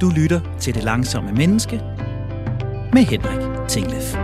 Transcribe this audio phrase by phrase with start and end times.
[0.00, 1.76] Du lytter til Det Langsomme Menneske
[2.92, 4.14] med Henrik Tinglef.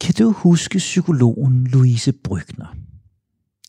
[0.00, 2.66] Kan du huske psykologen Louise Brygner?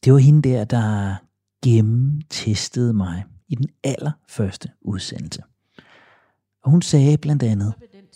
[0.05, 1.15] Det var hende der, der
[1.63, 5.41] gennemtestede mig i den allerførste udsendelse.
[6.63, 7.73] Og hun sagde blandt andet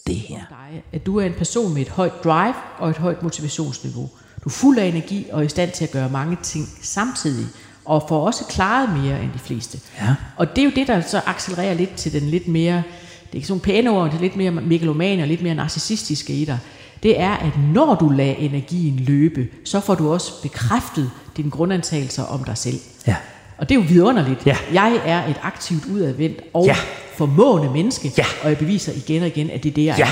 [0.08, 0.46] det her.
[0.50, 4.10] Dig, at du er en person med et højt drive og et højt motivationsniveau.
[4.44, 7.46] Du er fuld af energi og er i stand til at gøre mange ting samtidig,
[7.86, 9.80] og får også klaret mere end de fleste.
[10.02, 10.16] Ja.
[10.38, 13.36] Og det er jo det, der så accelererer lidt til den lidt mere, det er
[13.36, 16.60] ikke sådan pæne ord, det er lidt mere megalomane og lidt mere narcissistiske i dig.
[17.04, 22.24] Det er, at når du lader energien løbe, så får du også bekræftet dine grundantagelser
[22.24, 22.80] om dig selv.
[23.08, 23.16] Ja.
[23.58, 24.46] Og det er jo vidunderligt.
[24.46, 24.58] Ja.
[24.74, 26.76] Jeg er et aktivt udadvendt og Ja.
[27.18, 28.26] formående menneske, Ja.
[28.44, 30.04] og jeg beviser igen og igen, at det er det, jeg Ja.
[30.08, 30.12] er.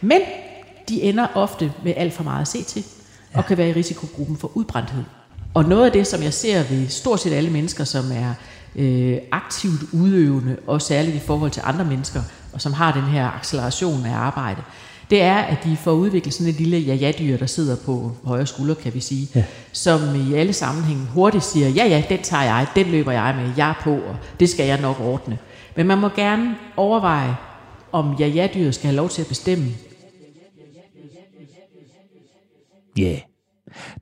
[0.00, 0.20] Men
[0.88, 2.84] de ender ofte med alt for meget at se til,
[3.34, 5.02] og kan være i risikogruppen for udbrændthed.
[5.54, 8.34] Og noget af det, som jeg ser ved stort set alle mennesker, som er
[8.76, 13.30] øh, aktivt udøvende, og særligt i forhold til andre mennesker, og som har den her
[13.30, 14.62] acceleration af arbejde,
[15.10, 18.74] det er, at de får udviklet sådan et lille ja-ja-dyr, der sidder på højre skulder,
[18.74, 19.44] kan vi sige, ja.
[19.72, 23.52] som i alle sammenhænge hurtigt siger, ja ja, den tager jeg, den løber jeg med,
[23.56, 25.38] jeg er på, og det skal jeg nok ordne.
[25.76, 27.36] Men man må gerne overveje,
[27.92, 29.66] om ja-ja-dyret skal have lov til at bestemme,
[32.96, 33.02] Ja.
[33.02, 33.29] Yeah.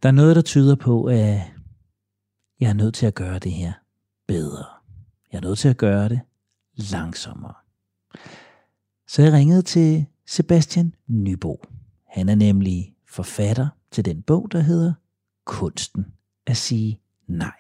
[0.02, 1.40] Der er noget, der tyder på, at
[2.60, 3.72] jeg er nødt til at gøre det her
[4.26, 4.64] bedre.
[5.32, 6.20] Jeg er nødt til at gøre det
[6.92, 7.54] langsommere.
[9.06, 11.62] Så jeg ringede til Sebastian Nybo.
[12.06, 14.92] Han er nemlig forfatter til den bog, der hedder
[15.44, 16.06] Kunsten
[16.46, 17.58] at sige nej.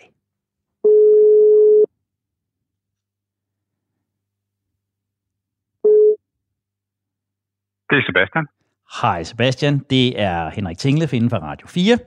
[7.90, 8.57] Det er Sebastian.
[8.92, 11.98] Hej Sebastian, det er Henrik Tinglef inden for Radio 4.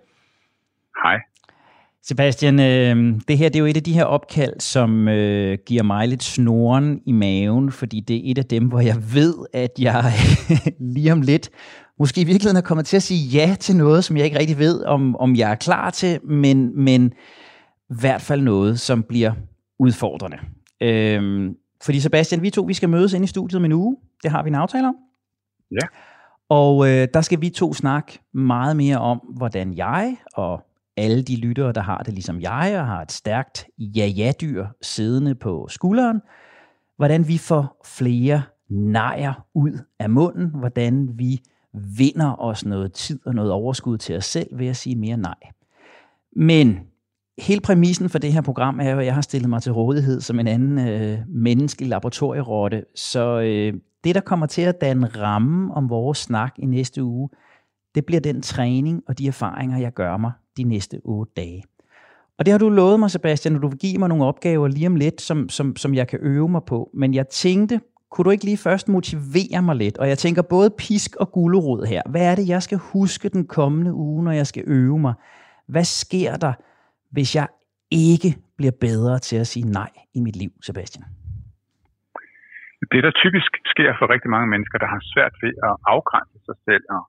[1.03, 1.19] Hej.
[2.03, 5.83] Sebastian, øh, det her det er jo et af de her opkald, som øh, giver
[5.83, 9.71] mig lidt snoren i maven, fordi det er et af dem, hvor jeg ved, at
[9.79, 10.03] jeg
[10.95, 11.49] lige om lidt
[11.99, 14.57] måske i virkeligheden er kommet til at sige ja til noget, som jeg ikke rigtig
[14.57, 17.13] ved, om, om jeg er klar til, men, men
[17.89, 19.31] i hvert fald noget, som bliver
[19.79, 20.37] udfordrende.
[20.81, 21.51] Øh,
[21.83, 23.97] fordi Sebastian, vi to vi skal mødes ind i studiet om en uge.
[24.23, 24.95] Det har vi en aftale om.
[25.71, 25.87] Ja.
[26.51, 30.61] Og øh, der skal vi to snakke meget mere om, hvordan jeg og
[30.97, 35.67] alle de lyttere, der har det ligesom jeg, og har et stærkt ja-ja-dyr siddende på
[35.69, 36.21] skulderen,
[36.97, 41.41] hvordan vi får flere nejer ud af munden, hvordan vi
[41.73, 45.35] vinder os noget tid og noget overskud til os selv ved at sige mere nej.
[46.35, 46.79] Men
[47.37, 50.21] hele præmissen for det her program er jo, at jeg har stillet mig til rådighed
[50.21, 53.73] som en anden øh, menneskelig laboratorierotte, så øh,
[54.03, 57.29] det, der kommer til at danne ramme om vores snak i næste uge,
[57.95, 61.63] det bliver den træning og de erfaringer, jeg gør mig de næste otte dage.
[62.39, 64.87] Og det har du lovet mig, Sebastian, at du vil give mig nogle opgaver lige
[64.87, 66.89] om lidt, som, som, som jeg kan øve mig på.
[66.93, 67.81] Men jeg tænkte,
[68.11, 69.97] kunne du ikke lige først motivere mig lidt?
[69.97, 72.01] Og jeg tænker både pisk og gulerod her.
[72.09, 75.13] Hvad er det, jeg skal huske den kommende uge, når jeg skal øve mig?
[75.67, 76.53] Hvad sker der,
[77.11, 77.47] hvis jeg
[77.91, 81.05] ikke bliver bedre til at sige nej i mit liv, Sebastian?
[82.93, 86.57] Det, der typisk sker for rigtig mange mennesker, der har svært ved at afgrænse sig
[86.67, 87.01] selv og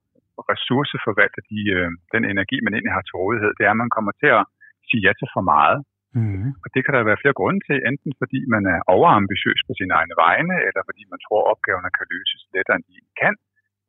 [0.52, 4.12] ressourceforvalte de, øh, den energi, man egentlig har til rådighed, det er, at man kommer
[4.22, 4.44] til at
[4.88, 5.78] sige ja til for meget.
[6.18, 6.48] Mm.
[6.62, 9.92] Og det kan der være flere grunde til, enten fordi man er overambitiøs på sine
[9.98, 13.34] egne vegne, eller fordi man tror, at opgaverne kan løses lettere, end de kan,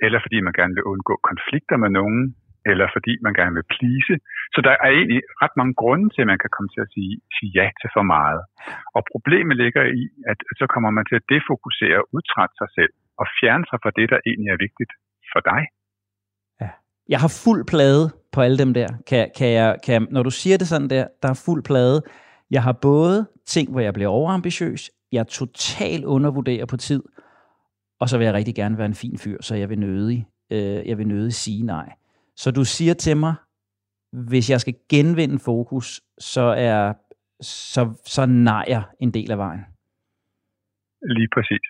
[0.06, 2.22] eller fordi man gerne vil undgå konflikter med nogen,
[2.72, 4.16] eller fordi man gerne vil plise.
[4.54, 7.14] Så der er egentlig ret mange grunde til, at man kan komme til at sige,
[7.38, 8.42] sige ja til for meget.
[8.96, 12.94] Og problemet ligger i, at så kommer man til at defokusere og udtrætte sig selv,
[13.22, 14.94] og fjerne sig fra det, der egentlig er vigtigt
[15.32, 15.62] for dig.
[16.62, 16.70] Ja.
[17.14, 18.04] Jeg har fuld plade
[18.34, 18.90] på alle dem der.
[19.10, 21.98] Kan, kan jeg, kan, jeg- når du siger det sådan der, der er fuld plade.
[22.56, 23.18] Jeg har både
[23.54, 24.82] ting, hvor jeg bliver overambitiøs,
[25.12, 27.04] jeg totalt undervurderer på tid,
[28.02, 30.60] og så vil jeg rigtig gerne være en fin fyr, så jeg vil nødig, øh,
[30.90, 31.90] jeg vil nødig sige nej.
[32.42, 33.36] Så du siger til mig,
[34.30, 35.88] hvis jeg skal genvinde fokus,
[36.20, 36.94] så er
[37.74, 37.84] så,
[38.16, 39.64] så nejer en del af vejen.
[41.18, 41.66] Lige præcis.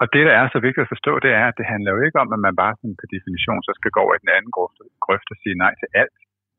[0.00, 2.20] Og det, der er så vigtigt at forstå, det er, at det handler jo ikke
[2.22, 4.78] om, at man bare sådan per definition så skal gå over i den anden grøft,
[5.04, 6.16] grøft og sige nej til alt.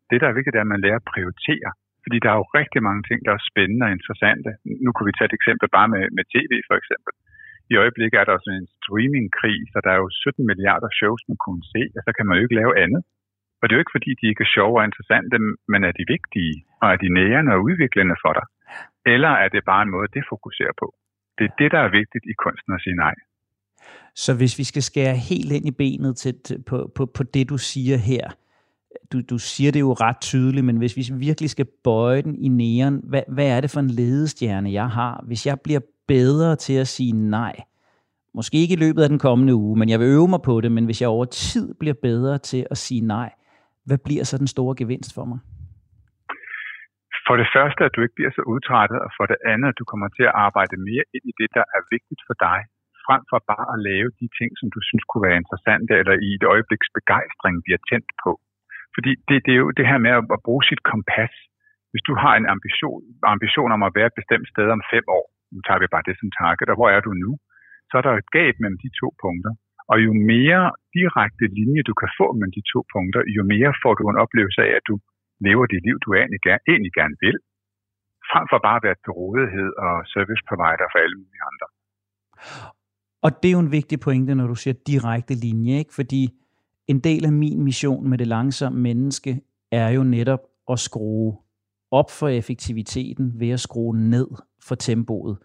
[0.09, 1.69] Det, der er vigtigt, er, at man lærer at prioritere.
[2.03, 4.49] Fordi der er jo rigtig mange ting, der er spændende og interessante.
[4.83, 7.13] Nu kunne vi tage et eksempel bare med, med tv for eksempel.
[7.71, 11.39] I øjeblikket er der sådan en streamingkrig, så der er jo 17 milliarder shows, man
[11.45, 13.01] kunne se, og så kan man jo ikke lave andet.
[13.63, 15.35] Og det er jo ikke, fordi de ikke er sjove og interessante,
[15.71, 18.45] men er de vigtige, og er de nærende og udviklende for dig?
[19.13, 20.87] Eller er det bare en måde, det fokuserer på?
[21.37, 23.15] Det er det, der er vigtigt i kunsten at sige nej.
[24.15, 26.33] Så hvis vi skal skære helt ind i benet til,
[26.69, 28.25] på, på, på det, du siger her,
[29.11, 32.47] du, du siger det jo ret tydeligt, men hvis vi virkelig skal bøje den i
[32.47, 35.23] næren, hvad, hvad er det for en ledestjerne, jeg har?
[35.27, 37.55] Hvis jeg bliver bedre til at sige nej,
[38.33, 40.71] måske ikke i løbet af den kommende uge, men jeg vil øve mig på det,
[40.71, 43.31] men hvis jeg over tid bliver bedre til at sige nej,
[43.87, 45.39] hvad bliver så den store gevinst for mig?
[47.27, 49.85] For det første, at du ikke bliver så udtrættet, og for det andet, at du
[49.91, 52.59] kommer til at arbejde mere ind i det, der er vigtigt for dig,
[53.05, 56.29] frem for bare at lave de ting, som du synes kunne være interessante, eller i
[56.37, 58.31] et øjebliks begejstring bliver tændt på.
[58.95, 61.33] Fordi det, det er jo det her med at, at bruge sit kompas.
[61.91, 63.01] Hvis du har en ambition,
[63.35, 66.15] ambition om at være et bestemt sted om fem år, nu tager vi bare det
[66.19, 67.31] som target, og hvor er du nu?
[67.89, 69.53] Så er der et gab mellem de to punkter.
[69.91, 70.63] Og jo mere
[70.97, 74.59] direkte linje du kan få mellem de to punkter, jo mere får du en oplevelse
[74.67, 74.95] af, at du
[75.47, 77.37] lever det liv, du egentlig gerne, gerne vil,
[78.31, 81.67] frem for bare at være til rådighed og service provider for alle mulige andre.
[83.25, 85.93] Og det er jo en vigtig pointe, når du siger direkte linje, ikke?
[85.93, 86.21] fordi
[86.87, 89.41] en del af min mission med det langsomme menneske
[89.71, 90.39] er jo netop
[90.71, 91.37] at skrue
[91.91, 94.27] op for effektiviteten ved at skrue ned
[94.67, 95.37] for tempoet.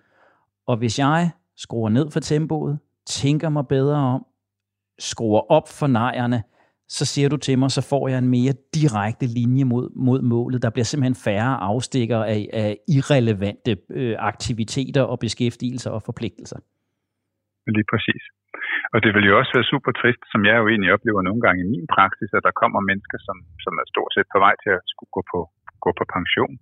[0.66, 4.26] Og hvis jeg skruer ned for tempoet, tænker mig bedre om,
[4.98, 6.42] skruer op for nejerne,
[6.96, 10.62] så siger du til mig, så får jeg en mere direkte linje mod, mod målet.
[10.64, 16.58] Der bliver simpelthen færre afstikker af, af irrelevante øh, aktiviteter og beskæftigelser og forpligtelser.
[17.76, 18.22] Lige præcis.
[18.94, 21.60] Og det vil jo også være super trist, som jeg jo egentlig oplever nogle gange
[21.64, 24.72] i min praksis, at der kommer mennesker, som, som er stort set på vej til
[24.78, 25.40] at skulle gå på,
[25.84, 26.54] gå på pension,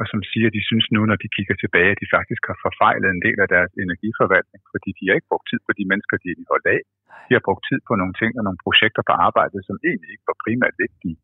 [0.00, 2.58] og som siger, at de synes nu, når de kigger tilbage, at de faktisk har
[2.66, 6.14] forfejlet en del af deres energiforvaltning, fordi de har ikke brugt tid på de mennesker,
[6.22, 6.80] de er holdt af.
[7.26, 10.28] De har brugt tid på nogle ting og nogle projekter på arbejdet, som egentlig ikke
[10.30, 11.16] var primært vigtige.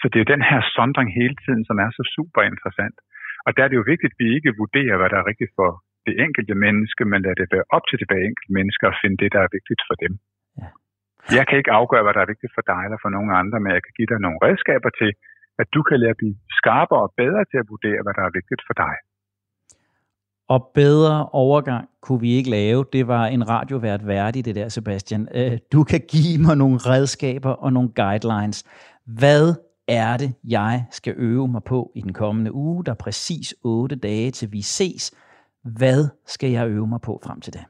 [0.00, 2.96] Så det er den her sondring hele tiden, som er så super interessant.
[3.46, 5.68] Og der er det jo vigtigt, at vi ikke vurderer, hvad der er rigtigt for
[6.06, 9.30] det enkelte menneske, men lader det være op til det enkelte menneske at finde det,
[9.34, 10.12] der er vigtigt for dem.
[10.60, 10.68] Ja.
[11.38, 13.70] Jeg kan ikke afgøre, hvad der er vigtigt for dig eller for nogen andre, men
[13.76, 15.10] jeg kan give dig nogle redskaber til,
[15.58, 18.32] at du kan lære at blive skarpere og bedre til at vurdere, hvad der er
[18.38, 18.94] vigtigt for dig.
[20.48, 22.84] Og bedre overgang kunne vi ikke lave.
[22.92, 25.28] Det var en radiovært værdig, det der, Sebastian.
[25.34, 28.64] Øh, du kan give mig nogle redskaber og nogle guidelines.
[29.06, 29.54] Hvad
[29.88, 32.84] er det, jeg skal øve mig på i den kommende uge?
[32.84, 35.14] Der er præcis otte dage til vi ses.
[35.64, 37.64] Hvad skal jeg øve mig på frem til det?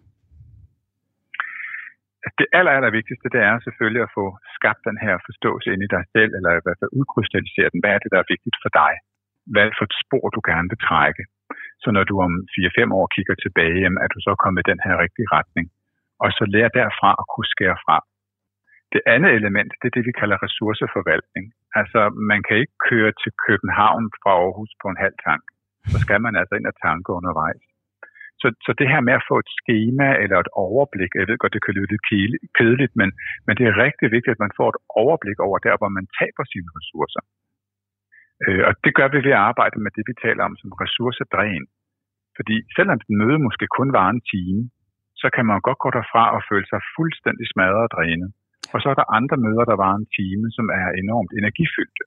[2.39, 4.25] Det aller, aller vigtigste, det er selvfølgelig at få
[4.59, 7.81] skabt den her forståelse ind i dig selv, eller i hvert fald udkrystallisere den.
[7.83, 8.93] Hvad er det, der er vigtigt for dig?
[9.51, 11.23] Hvad er det for et spor, du gerne vil trække?
[11.83, 14.81] Så når du om 4-5 år kigger tilbage, jamen, er du så kommet i den
[14.87, 15.67] her rigtige retning.
[16.25, 17.99] Og så lære derfra at kunne skære fra.
[18.95, 21.45] Det andet element, det er det, vi kalder ressourceforvaltning.
[21.81, 22.01] Altså,
[22.31, 25.45] man kan ikke køre til København fra Aarhus på en halv tank.
[25.93, 27.65] Så skal man altså ind og tanke undervejs.
[28.41, 31.55] Så, så det her med at få et schema eller et overblik, jeg ved godt,
[31.57, 32.07] det kan lyde lidt
[32.59, 33.09] kedeligt, men,
[33.47, 36.45] men det er rigtig vigtigt, at man får et overblik over der, hvor man taber
[36.53, 37.23] sine ressourcer.
[38.45, 41.65] Øh, og det gør vi ved at arbejde med det, vi taler om som ressourcedræn.
[42.37, 44.63] Fordi selvom et møde måske kun var en time,
[45.23, 48.31] så kan man godt gå derfra og føle sig fuldstændig smadret og drænet.
[48.75, 52.03] Og så er der andre møder, der var en time, som er enormt energifyldte.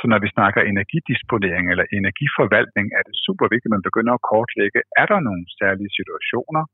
[0.00, 4.26] Så når vi snakker energidisponering eller energiforvaltning, er det super vigtigt, at man begynder at
[4.30, 6.64] kortlægge, er der nogle særlige situationer,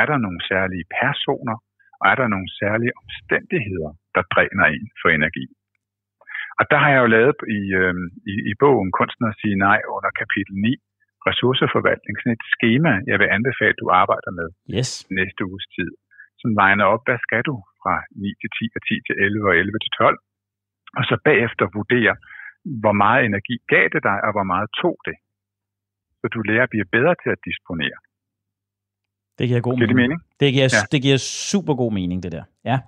[0.00, 1.56] er der nogle særlige personer,
[2.00, 5.46] og er der nogle særlige omstændigheder, der dræner en for energi.
[6.60, 7.94] Og der har jeg jo lavet i, øh,
[8.32, 10.74] i, i bogen Kunsten at sige nej under kapitel 9,
[11.28, 14.90] ressourceforvaltning, sådan et schema, jeg vil anbefale, at du arbejder med yes.
[15.18, 15.90] næste uges tid.
[16.40, 19.54] Som legner op, hvad skal du fra 9 til 10 og 10 til 11 og
[19.62, 20.18] 11 til 12.
[20.98, 22.14] Og så bagefter vurdere,
[22.82, 25.16] hvor meget energi gav det dig, og hvor meget tog det.
[26.20, 27.98] Så du lærer at blive bedre til at disponere.
[29.38, 29.90] Det giver god mening.
[29.90, 30.20] Det, mening.
[30.40, 30.82] Det, giver, ja.
[30.92, 31.18] det giver
[31.50, 32.44] super god mening, det der.
[32.70, 32.78] Ja.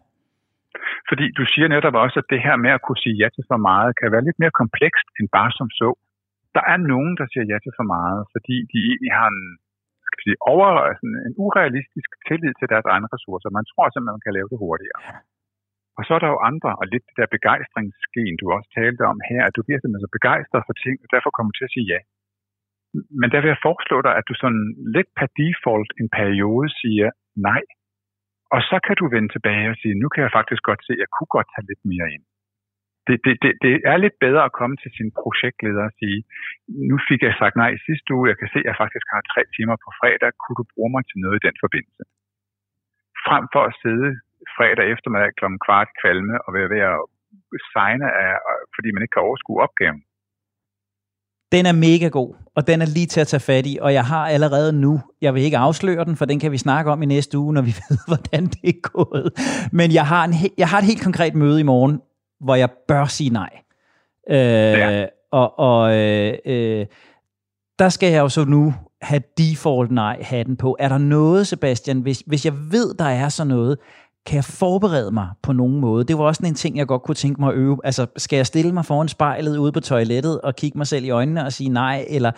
[1.11, 3.61] Fordi du siger netop også, at det her med at kunne sige ja til for
[3.71, 5.91] meget, kan være lidt mere komplekst end bare som så.
[6.57, 9.43] Der er nogen, der siger ja til for meget, fordi de egentlig har en,
[10.07, 10.67] skal sige, over,
[11.01, 13.57] sådan en urealistisk tillid til deres egne ressourcer.
[13.59, 15.01] Man tror simpelthen, man kan lave det hurtigere.
[15.09, 15.17] Ja.
[15.99, 19.19] Og så er der jo andre, og lidt det der begejstringsgen, du også talte om
[19.31, 21.91] her, at du bliver simpelthen så begejstret for ting, og derfor kommer til at sige
[21.93, 22.01] ja.
[23.21, 24.65] Men der vil jeg foreslå dig, at du sådan
[24.97, 27.09] lidt per default en periode siger
[27.49, 27.63] nej.
[28.55, 31.03] Og så kan du vende tilbage og sige, nu kan jeg faktisk godt se, at
[31.03, 32.25] jeg kunne godt tage lidt mere ind.
[33.07, 36.19] Det, det, det, det er lidt bedre at komme til sin projektleder og sige,
[36.91, 39.43] nu fik jeg sagt nej sidste uge, jeg kan se, at jeg faktisk har tre
[39.57, 42.03] timer på fredag, kunne du bruge mig til noget i den forbindelse?
[43.27, 44.11] Frem for at sidde
[44.61, 45.45] fredag eftermiddag kl.
[45.67, 46.99] kvart kvalme og være ved at
[47.75, 48.33] signe, af,
[48.75, 50.01] fordi man ikke kan overskue opgaven.
[51.55, 54.05] Den er mega god, og den er lige til at tage fat i, og jeg
[54.13, 57.07] har allerede nu, jeg vil ikke afsløre den, for den kan vi snakke om i
[57.07, 59.29] næste uge, når vi ved, hvordan det er gået.
[59.73, 62.01] Men jeg har, en, jeg har et helt konkret møde i morgen,
[62.41, 63.53] hvor jeg bør sige nej.
[64.31, 65.07] Øh, ja.
[65.33, 66.87] Og, og øh, øh,
[67.79, 70.77] der skal jeg jo så nu have default nej-hatten på.
[70.79, 73.79] Er der noget, Sebastian, hvis, hvis jeg ved, der er sådan noget,
[74.27, 76.05] kan jeg forberede mig på nogen måde?
[76.05, 77.79] Det var også en ting, jeg godt kunne tænke mig at øve.
[77.85, 81.11] Altså, skal jeg stille mig foran spejlet ude på toilettet og kigge mig selv i
[81.11, 82.05] øjnene og sige nej?
[82.09, 82.33] Eller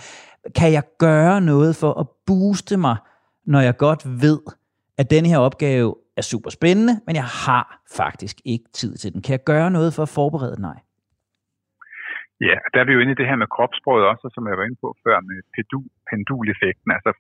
[0.58, 2.96] kan jeg gøre noget for at booste mig,
[3.46, 4.40] når jeg godt ved,
[4.98, 7.64] at den her opgave er super spændende, men jeg har
[7.96, 9.22] faktisk ikke tid til den.
[9.22, 10.78] Kan jeg gøre noget for at forberede nej?
[12.48, 14.64] Ja, der er vi jo inde i det her med kropssproget også, som jeg var
[14.68, 15.38] inde på før med
[16.10, 16.90] penduleffekten.
[16.96, 17.12] Altså,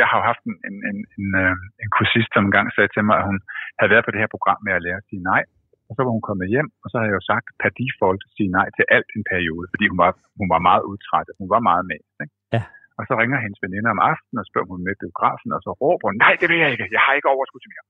[0.00, 3.04] jeg har jo haft en, en, en, en, øh, en kursist, som engang sagde til
[3.08, 3.38] mig, at hun
[3.78, 5.42] havde været på det her program med at lære at sige nej.
[5.88, 8.32] Og så var hun kommet hjem, og så havde jeg jo sagt per default at
[8.36, 11.34] sige nej til alt en periode, fordi hun var, hun var meget udtrættet.
[11.42, 12.00] Hun var meget med.
[12.22, 12.34] Ikke?
[12.56, 12.62] Ja.
[12.98, 16.06] Og så ringer hendes veninder om aftenen og spørger hun med biografen, og så råber
[16.08, 17.86] hun, nej, det vil jeg ikke, jeg har ikke overskud til mere.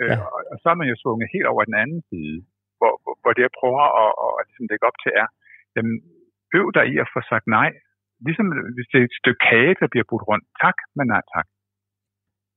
[0.00, 0.16] Øh, ja.
[0.16, 2.36] Øh, og, og, så er man jo svunget helt over den anden side,
[2.78, 5.28] hvor, hvor, hvor det jeg prøver at, at, at ligesom lægge op til er,
[5.76, 5.94] jamen,
[6.58, 7.70] øv dig i at få sagt nej.
[8.26, 8.46] Ligesom
[8.76, 10.44] hvis det er et stykke kage, der bliver brudt rundt.
[10.64, 11.46] Tak, men nej tak.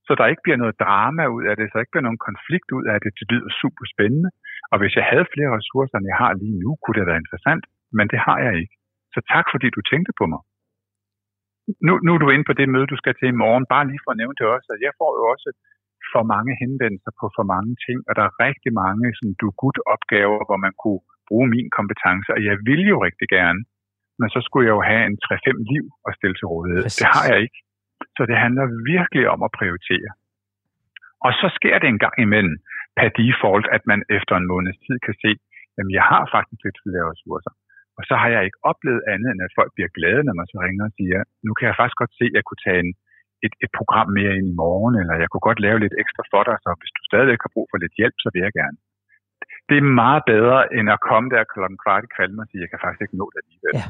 [0.08, 2.70] Så der ikke bliver noget drama ud af det, så der ikke bliver nogen konflikt
[2.78, 3.12] ud af det.
[3.20, 4.30] Det lyder super spændende.
[4.72, 7.64] Og hvis jeg havde flere ressourcer, end jeg har lige nu, kunne det være interessant.
[7.98, 8.76] Men det har jeg ikke.
[9.14, 10.42] Så tak, fordi du tænkte på mig.
[11.86, 13.66] Nu, nu er du inde på det møde, du skal til i morgen.
[13.74, 15.50] Bare lige for at nævne det også, at jeg får jo også
[16.14, 19.78] for mange henvendelser på for mange ting, og der er rigtig mange sådan, du gut
[19.94, 23.62] opgaver, hvor man kunne bruge min kompetence, og jeg vil jo rigtig gerne,
[24.22, 26.84] men så skulle jeg jo have en 3-5 liv at stille til rådighed.
[26.86, 27.00] Præcis.
[27.02, 27.60] Det har jeg ikke.
[28.18, 30.10] Så det handler virkelig om at prioritere.
[31.26, 32.56] Og så sker det en gang imellem
[32.98, 35.32] per default, at man efter en måneds tid kan se,
[35.80, 37.54] at jeg har faktisk lidt flere ressourcer.
[37.98, 40.58] Og så har jeg ikke oplevet andet, end at folk bliver glade, når man så
[40.66, 42.92] ringer og siger, nu kan jeg faktisk godt se, at jeg kunne tage en,
[43.46, 46.44] et, et program mere ind i morgen, eller jeg kunne godt lave lidt ekstra for
[46.48, 48.78] dig, så hvis du stadigvæk har brug for lidt hjælp, så vil jeg gerne.
[49.70, 52.70] Det er meget bedre, end at komme der klokken kvart i kvalm og sige, jeg
[52.72, 53.74] kan faktisk ikke nå det alligevel.
[53.80, 53.86] Ja.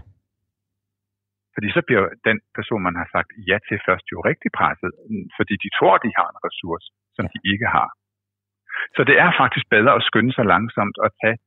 [1.55, 4.91] Fordi så bliver den person, man har sagt ja til først jo rigtig presset,
[5.37, 7.89] fordi de tror, de har en ressource, som de ikke har.
[8.95, 11.37] Så det er faktisk bedre at skynde sig langsomt og tage,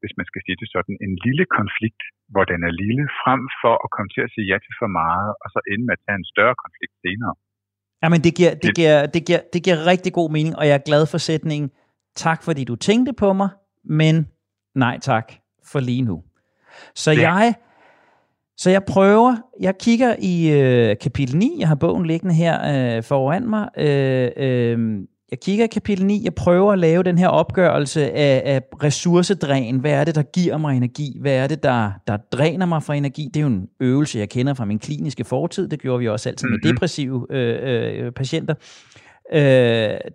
[0.00, 2.02] hvis man skal sige det sådan, en lille konflikt,
[2.32, 5.30] hvor den er lille, frem for at komme til at sige ja til for meget,
[5.42, 7.34] og så ende med at tage en større konflikt senere.
[8.02, 10.86] Jamen, det giver, det, giver, det, giver, det giver rigtig god mening, og jeg er
[10.90, 11.68] glad for sætningen,
[12.24, 13.50] tak fordi du tænkte på mig,
[14.00, 14.14] men
[14.84, 15.26] nej tak
[15.70, 16.16] for lige nu.
[17.02, 17.20] Så ja.
[17.28, 17.46] jeg
[18.60, 23.02] så jeg prøver, jeg kigger i øh, kapitel 9, jeg har bogen liggende her øh,
[23.02, 25.00] foran mig, øh, øh,
[25.30, 29.76] jeg kigger i kapitel 9, jeg prøver at lave den her opgørelse af, af ressourcedræn.
[29.76, 31.16] Hvad er det, der giver mig energi?
[31.20, 33.30] Hvad er det, der, der dræner mig for energi?
[33.34, 35.68] Det er jo en øvelse, jeg kender fra min kliniske fortid.
[35.68, 36.74] Det gjorde vi også altid med mm-hmm.
[36.74, 38.54] depressive øh, øh, patienter.
[39.32, 39.40] Øh,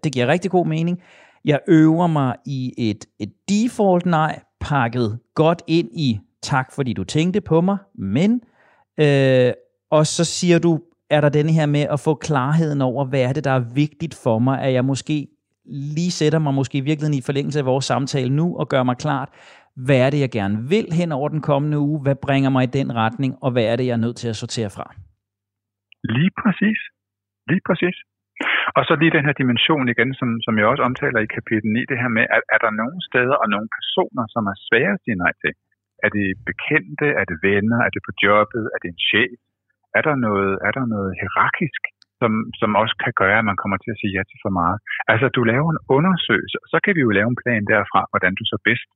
[0.03, 1.01] det giver rigtig god mening.
[1.45, 6.19] Jeg øver mig i et, et default nej, pakket godt ind i
[6.53, 7.77] tak fordi du tænkte på mig,
[8.15, 8.31] men,
[9.05, 9.51] øh,
[9.97, 10.71] og så siger du,
[11.09, 14.15] er der denne her med at få klarheden over, hvad er det, der er vigtigt
[14.23, 15.27] for mig, at jeg måske
[15.97, 18.97] lige sætter mig måske i virkeligheden i forlængelse af vores samtale nu, og gør mig
[18.97, 19.29] klart,
[19.85, 22.75] hvad er det, jeg gerne vil hen over den kommende uge, hvad bringer mig i
[22.79, 24.85] den retning, og hvad er det, jeg er nødt til at sortere fra?
[26.15, 26.79] Lige præcis.
[27.49, 27.97] Lige præcis.
[28.77, 31.79] Og så lige den her dimension igen, som, som jeg også omtaler i kapitel 9,
[31.91, 35.03] det her med, at er der nogle steder og nogle personer, som er svære at
[35.03, 35.53] sige nej til?
[36.05, 37.07] Er det bekendte?
[37.21, 37.79] Er det venner?
[37.87, 38.63] Er det på jobbet?
[38.73, 39.37] Er det en chef?
[39.97, 41.81] Er der noget, er der noget hierarkisk,
[42.19, 44.77] som, som også kan gøre, at man kommer til at sige ja til for meget?
[45.11, 48.33] Altså, du laver en undersøgelse, og så kan vi jo lave en plan derfra, hvordan
[48.39, 48.89] du så bedst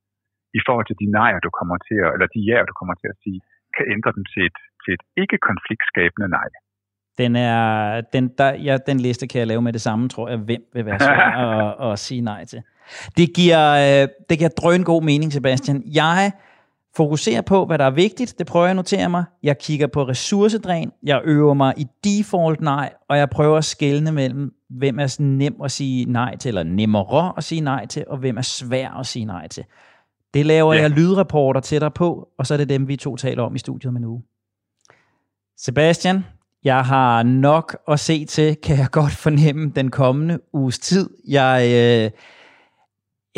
[0.58, 3.08] i forhold til de nejer, du kommer til at, eller de ja, du kommer til
[3.12, 3.40] at sige,
[3.76, 6.48] kan ændre dem til et, til et ikke-konfliktskabende nej.
[7.20, 7.64] Den, er,
[8.14, 10.38] den, der, ja, den liste kan jeg lave med det samme, tror jeg.
[10.38, 12.60] Hvem vil være svær at, at sige nej til?
[13.16, 15.82] Det giver, øh, det giver drøn god mening, Sebastian.
[16.02, 16.32] Jeg
[16.96, 19.24] Fokuser på, hvad der er vigtigt, det prøver jeg at notere mig.
[19.42, 24.12] Jeg kigger på ressourcedræn, jeg øver mig i default nej, og jeg prøver at skelne
[24.12, 28.18] mellem, hvem er nem at sige nej til, eller nemmere at sige nej til, og
[28.18, 29.64] hvem er svær at sige nej til.
[30.34, 30.80] Det laver ja.
[30.80, 33.58] jeg lydrapporter til dig på, og så er det dem, vi to taler om i
[33.58, 34.22] studiet med nu.
[35.56, 36.24] Sebastian,
[36.64, 41.10] jeg har nok at se til, kan jeg godt fornemme den kommende uges tid.
[41.28, 41.70] Jeg...
[42.04, 42.10] Øh,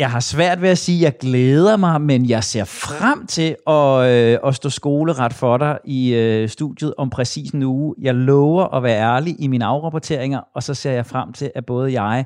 [0.03, 3.55] jeg har svært ved at sige, at jeg glæder mig, men jeg ser frem til
[3.67, 7.95] at, øh, at stå skoleret for dig i øh, studiet om præcis en uge.
[8.01, 11.65] Jeg lover at være ærlig i mine afrapporteringer, og så ser jeg frem til, at
[11.65, 12.25] både jeg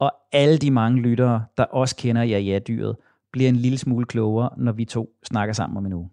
[0.00, 2.96] og alle de mange lyttere, der også kender jer ja-dyret,
[3.32, 6.10] bliver en lille smule klogere, når vi to snakker sammen om en uge.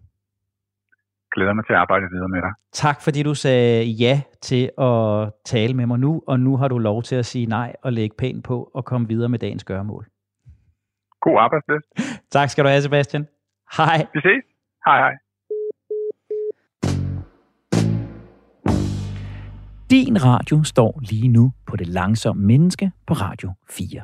[1.34, 2.50] Glæder mig til at arbejde videre med dig.
[2.72, 6.78] Tak fordi du sagde ja til at tale med mig nu, og nu har du
[6.78, 10.06] lov til at sige nej og lægge pænt på og komme videre med dagens gørmål.
[11.28, 11.88] God arbejdslyst.
[12.34, 13.26] tak skal du have, Sebastian.
[13.76, 14.06] Hej.
[14.14, 14.44] Vi ses.
[14.86, 15.14] Hej, hej.
[19.90, 24.00] Din radio står lige nu på det langsomme menneske på Radio 4.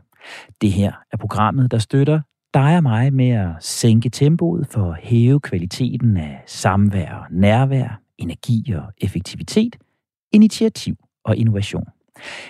[0.61, 2.21] Det her er programmet, der støtter
[2.55, 8.01] dig og mig med at sænke tempoet for at hæve kvaliteten af samvær og nærvær,
[8.19, 9.77] energi og effektivitet,
[10.33, 11.87] initiativ og innovation.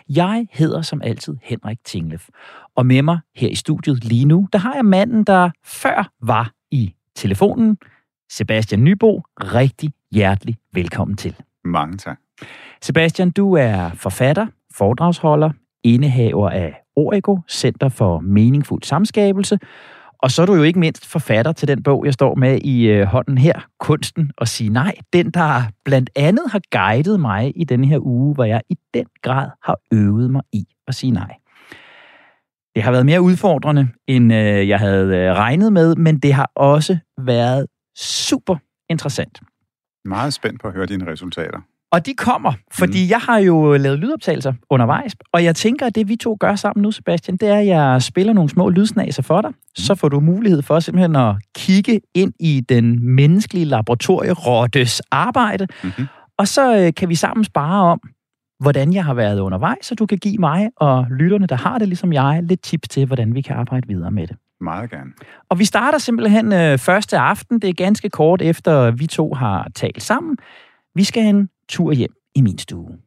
[0.08, 2.28] Jeg hedder som altid Henrik Tinglef,
[2.76, 6.52] og med mig her i studiet lige nu, der har jeg manden, der før var
[6.70, 7.78] i telefonen,
[8.30, 9.22] Sebastian Nybo.
[9.40, 11.36] Rigtig hjertelig velkommen til.
[11.64, 12.18] Mange tak.
[12.82, 15.50] Sebastian, du er forfatter, foredragsholder,
[15.84, 19.58] indehaver af Origo, Center for Meningfuld Samskabelse,
[20.24, 22.86] og så er du jo ikke mindst forfatter til den bog, jeg står med i
[22.86, 24.94] øh, hånden her, Kunsten at sige nej.
[25.12, 29.06] Den, der blandt andet har guidet mig i denne her uge, hvor jeg i den
[29.22, 31.36] grad har øvet mig i at sige nej.
[32.74, 36.50] Det har været mere udfordrende, end øh, jeg havde øh, regnet med, men det har
[36.54, 37.66] også været
[37.98, 38.56] super
[38.90, 39.40] interessant.
[40.04, 41.60] Meget spændt på at høre dine resultater.
[41.94, 43.10] Og de kommer, fordi mm.
[43.10, 46.82] jeg har jo lavet lydoptagelser undervejs, og jeg tænker, at det vi to gør sammen
[46.82, 49.50] nu, Sebastian, det er, at jeg spiller nogle små lydsnaser for dig.
[49.50, 49.56] Mm.
[49.76, 56.06] Så får du mulighed for simpelthen at kigge ind i den menneskelige laboratorierottes arbejde, mm-hmm.
[56.38, 58.00] og så øh, kan vi sammen spare om,
[58.60, 61.88] hvordan jeg har været undervejs, så du kan give mig og lytterne, der har det
[61.88, 64.36] ligesom jeg, lidt tips til, hvordan vi kan arbejde videre med det.
[64.60, 65.10] Meget gerne.
[65.50, 67.60] Og vi starter simpelthen øh, første aften.
[67.60, 70.36] Det er ganske kort efter, vi to har talt sammen.
[70.94, 72.98] Vi skal en tur hjem i min stue.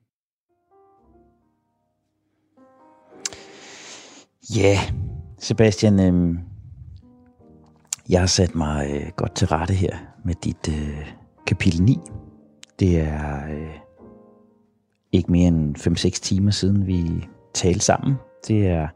[4.55, 4.77] Ja, yeah.
[5.39, 6.39] Sebastian, øh,
[8.09, 11.13] jeg har sat mig øh, godt til rette her med dit øh,
[11.47, 11.97] kapitel 9.
[12.79, 13.75] Det er øh,
[15.11, 18.15] ikke mere end 5-6 timer siden, vi talte sammen.
[18.47, 18.87] Det er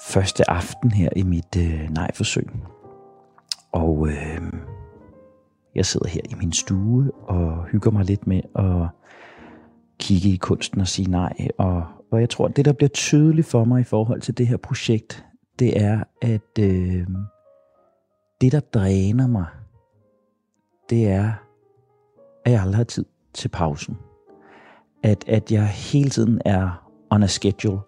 [0.00, 2.48] første aften her i mit øh, nej-forsøg.
[3.72, 4.52] Og øh,
[5.74, 8.88] jeg sidder her i min stue og hygger mig lidt med at
[9.98, 11.48] kigge i kunsten og sige nej.
[11.58, 14.46] Og, og jeg tror, at det, der bliver tydeligt for mig i forhold til det
[14.46, 15.24] her projekt,
[15.58, 17.06] det er, at øh,
[18.40, 19.46] det, der dræner mig,
[20.90, 21.32] det er,
[22.44, 23.04] at jeg aldrig har tid
[23.34, 23.98] til pausen.
[25.02, 27.80] At, at jeg hele tiden er on a schedule,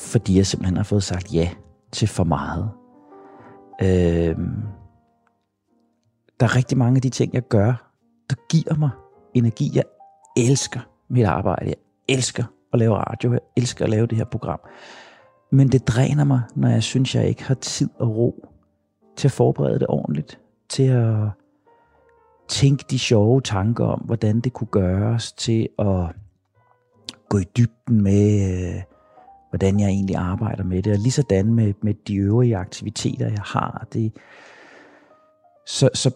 [0.00, 1.50] fordi jeg simpelthen har fået sagt ja
[1.92, 2.70] til for meget.
[3.82, 4.36] Øh,
[6.42, 7.92] der er rigtig mange af de ting, jeg gør,
[8.30, 8.90] der giver mig
[9.34, 9.70] energi.
[9.74, 9.84] Jeg
[10.36, 11.66] elsker mit arbejde.
[11.66, 11.74] Jeg
[12.08, 13.32] elsker at lave radio.
[13.32, 14.60] Jeg elsker at lave det her program.
[15.52, 18.48] Men det dræner mig, når jeg synes, jeg ikke har tid og ro
[19.16, 20.38] til at forberede det ordentligt.
[20.68, 21.28] Til at
[22.48, 25.32] tænke de sjove tanker om, hvordan det kunne gøres.
[25.32, 26.06] Til at
[27.28, 28.82] gå i dybden med, øh,
[29.50, 30.92] hvordan jeg egentlig arbejder med det.
[30.92, 33.86] Og lige sådan med, med de øvrige aktiviteter, jeg har.
[33.92, 34.12] Det,
[35.66, 36.10] så, så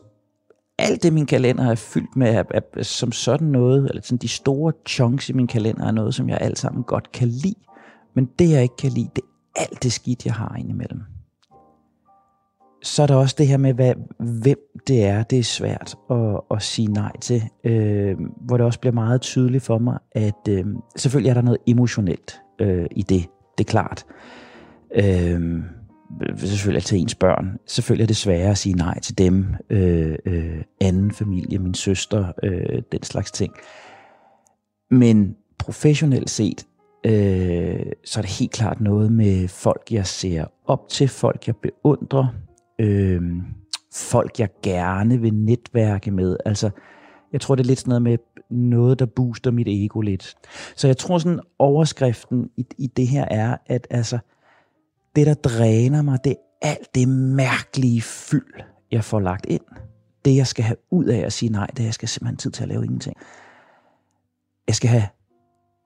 [0.79, 4.29] alt det, min kalender er fyldt med, er, er, som sådan noget, eller sådan de
[4.29, 7.55] store chunks i min kalender, er noget, som jeg alt sammen godt kan lide.
[8.15, 9.23] Men det, jeg ikke kan lide, det
[9.57, 11.03] er alt det skidt, jeg har indimellem.
[12.83, 16.41] Så er der også det her med, hvad, hvem det er, det er svært at,
[16.51, 17.43] at sige nej til.
[17.65, 20.65] Øh, hvor det også bliver meget tydeligt for mig, at øh,
[20.97, 23.27] selvfølgelig er der noget emotionelt øh, i det.
[23.59, 24.07] Det er klart.
[24.95, 25.63] Øh,
[26.37, 27.59] selvfølgelig til ens børn.
[27.67, 32.33] Selvfølgelig er det sværere at sige nej til dem, øh, øh, anden familie, min søster,
[32.43, 33.55] øh, den slags ting.
[34.91, 36.67] Men professionelt set,
[37.07, 41.57] øh, så er det helt klart noget med folk, jeg ser op til, folk, jeg
[41.57, 42.27] beundrer,
[42.81, 43.23] øh,
[43.95, 46.37] folk, jeg gerne vil netværke med.
[46.45, 46.71] Altså,
[47.33, 48.19] jeg tror, det er lidt sådan noget med
[48.51, 50.35] noget, der booster mit ego lidt.
[50.77, 54.19] Så jeg tror sådan, overskriften i, i det her er, at altså,
[55.17, 58.53] det, der dræner mig, det er alt det mærkelige fyld,
[58.93, 59.63] jeg får lagt ind.
[60.25, 62.51] Det, jeg skal have ud af at sige nej, det er, jeg skal simpelthen tid
[62.51, 63.17] til at lave ingenting.
[64.67, 65.09] Jeg skal have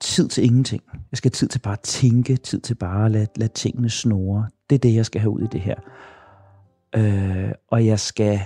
[0.01, 0.83] tid til ingenting.
[0.93, 3.91] Jeg skal have tid til bare at tænke, tid til bare at lade, lade tingene
[3.91, 4.49] snore.
[4.71, 5.77] Det er det, jeg skal have ud i det her.
[6.97, 8.41] Øh, og jeg skal,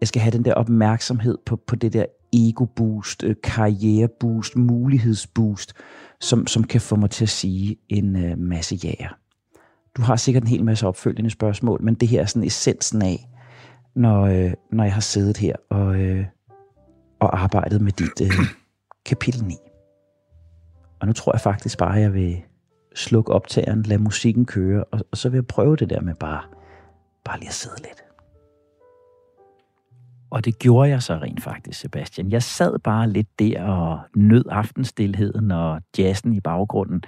[0.00, 5.74] jeg skal have den der opmærksomhed på, på det der ego-boost, øh, karriere-boost, mulighedsboost,
[6.20, 9.25] som, som kan få mig til at sige en øh, masse jager.
[9.96, 13.28] Du har sikkert en hel masse opfølgende spørgsmål, men det her er sådan essensen af,
[13.94, 16.26] når, øh, når jeg har siddet her og, øh,
[17.20, 18.30] og arbejdet med dit øh,
[19.10, 19.56] kapitel 9.
[21.00, 22.42] Og nu tror jeg faktisk bare, at jeg vil
[22.94, 26.42] slukke optageren, lade musikken køre, og, og så vil jeg prøve det der med bare,
[27.24, 28.02] bare lige at sidde lidt.
[30.30, 32.30] Og det gjorde jeg så rent faktisk, Sebastian.
[32.30, 37.02] Jeg sad bare lidt der og nød aftenstilheden og jazzen i baggrunden.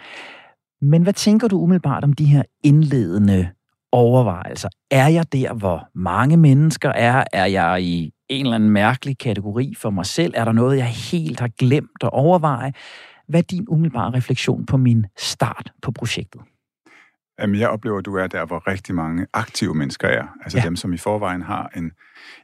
[0.82, 3.48] Men hvad tænker du umiddelbart om de her indledende
[3.92, 4.68] overvejelser.
[4.90, 7.24] Er jeg der, hvor mange mennesker er?
[7.32, 10.32] Er jeg i en eller anden mærkelig kategori for mig selv?
[10.36, 12.72] Er der noget, jeg helt har glemt at overveje?
[13.28, 16.40] Hvad er din umiddelbare refleksion på min start på projektet?
[17.40, 20.24] Jamen, jeg oplever, at du er der, hvor rigtig mange aktive mennesker er.
[20.42, 20.64] Altså ja.
[20.64, 21.92] dem, som i forvejen har en,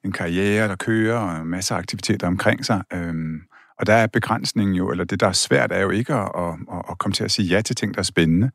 [0.04, 2.82] en karriere, der kører, og masser af aktiviteter omkring sig.
[2.92, 3.40] Øhm,
[3.78, 6.54] og der er begrænsningen jo, eller det, der er svært, er jo ikke at, at,
[6.90, 8.50] at komme til at sige ja til ting, der er spændende,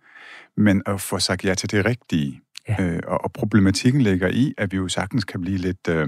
[0.57, 2.41] men at få sagt ja til det rigtige.
[2.69, 2.83] Ja.
[2.83, 6.07] Øh, og, og problematikken ligger i, at vi jo sagtens kan blive lidt øh,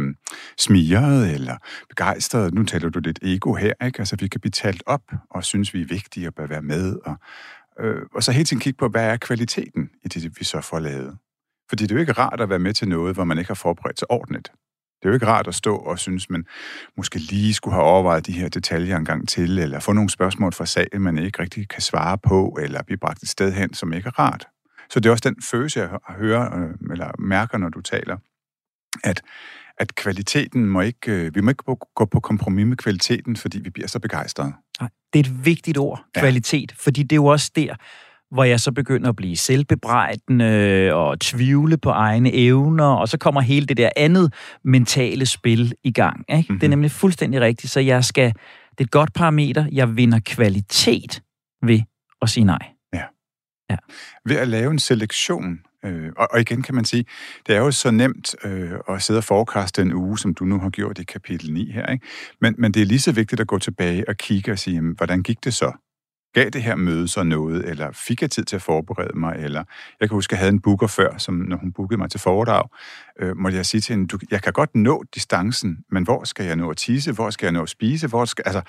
[0.58, 1.58] smiret eller
[1.90, 2.54] begejstret.
[2.54, 4.00] Nu taler du lidt ego her, ikke?
[4.00, 6.96] Altså, vi kan blive talt op og synes, vi er vigtige og bør være med.
[7.06, 7.16] Og,
[7.80, 10.80] øh, og så hele tiden kigge på, hvad er kvaliteten i det, vi så får
[10.80, 11.18] lavet.
[11.70, 13.56] Fordi det er jo ikke rart at være med til noget, hvor man ikke har
[13.56, 14.52] forberedt sig ordentligt.
[15.02, 16.46] Det er jo ikke rart at stå og synes, man
[16.98, 20.54] måske lige skulle have overvejet de her detaljer en gang til, eller få nogle spørgsmål
[20.54, 23.94] fra sagen, man ikke rigtig kan svare på, eller blive bragt et sted hen, som
[23.94, 24.48] ikke er rart.
[24.90, 28.18] Så det er også den følelse, jeg hører øh, eller mærker, når du taler,
[29.04, 29.22] at,
[29.78, 31.64] at kvaliteten må ikke, øh, vi må ikke
[31.96, 34.54] gå på kompromis med kvaliteten, fordi vi bliver så begejstrede.
[34.80, 36.76] Nej, det er et vigtigt ord, kvalitet, ja.
[36.80, 37.76] fordi det er jo også der,
[38.32, 43.42] hvor jeg så begynder at blive selvbebrejdende og tvivle på egne evner, og så kommer
[43.42, 46.26] hele det der andet mentale spil i gang.
[46.30, 46.48] Ikke?
[46.50, 46.60] Mm-hmm.
[46.60, 48.28] Det er nemlig fuldstændig rigtigt, så jeg skal,
[48.72, 51.22] det er et godt parameter, jeg vinder kvalitet
[51.64, 51.80] ved
[52.22, 52.66] at sige nej.
[52.94, 53.04] Ja.
[53.70, 53.78] ja.
[54.26, 57.06] Ved at lave en selektion, øh, og, og igen kan man sige,
[57.48, 60.60] det er jo så nemt øh, at sidde og forekaste en uge, som du nu
[60.60, 62.06] har gjort i kapitel 9 her, ikke?
[62.42, 64.94] Men, men det er lige så vigtigt at gå tilbage og kigge og sige, jamen,
[64.98, 65.72] hvordan gik det så?
[66.34, 69.64] Gav det her møde så noget, eller fik jeg tid til at forberede mig, eller
[70.00, 72.20] jeg kan huske, at jeg havde en booker før, som når hun bookede mig til
[72.20, 72.70] foredrag,
[73.20, 76.46] øh, måtte jeg sige til hende, du, jeg kan godt nå distancen, men hvor skal
[76.46, 78.62] jeg nå at tisse, hvor skal jeg nå at spise, hvor skal, altså,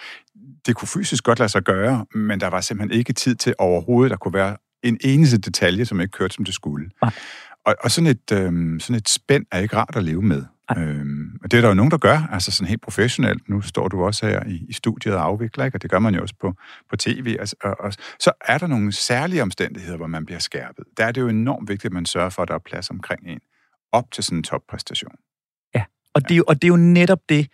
[0.67, 4.11] det kunne fysisk godt lade sig gøre, men der var simpelthen ikke tid til overhovedet,
[4.11, 6.91] der kunne være en eneste detalje, som ikke kørte, som det skulle.
[7.67, 10.45] Og, og sådan, et, øh, sådan et spænd er ikke rart at leve med.
[10.77, 13.49] Øhm, og det er der jo nogen, der gør, altså sådan helt professionelt.
[13.49, 15.77] Nu står du også her i, i studiet og afvikler, ikke?
[15.77, 16.55] og det gør man jo også på,
[16.91, 17.37] på tv.
[17.41, 20.85] Altså, og, og, så er der nogle særlige omstændigheder, hvor man bliver skærpet.
[20.97, 23.21] Der er det jo enormt vigtigt, at man sørger for, at der er plads omkring
[23.27, 23.41] en,
[23.93, 25.15] op til sådan en toppræstation.
[25.75, 27.49] Ja, og det, er jo, og det er jo netop det,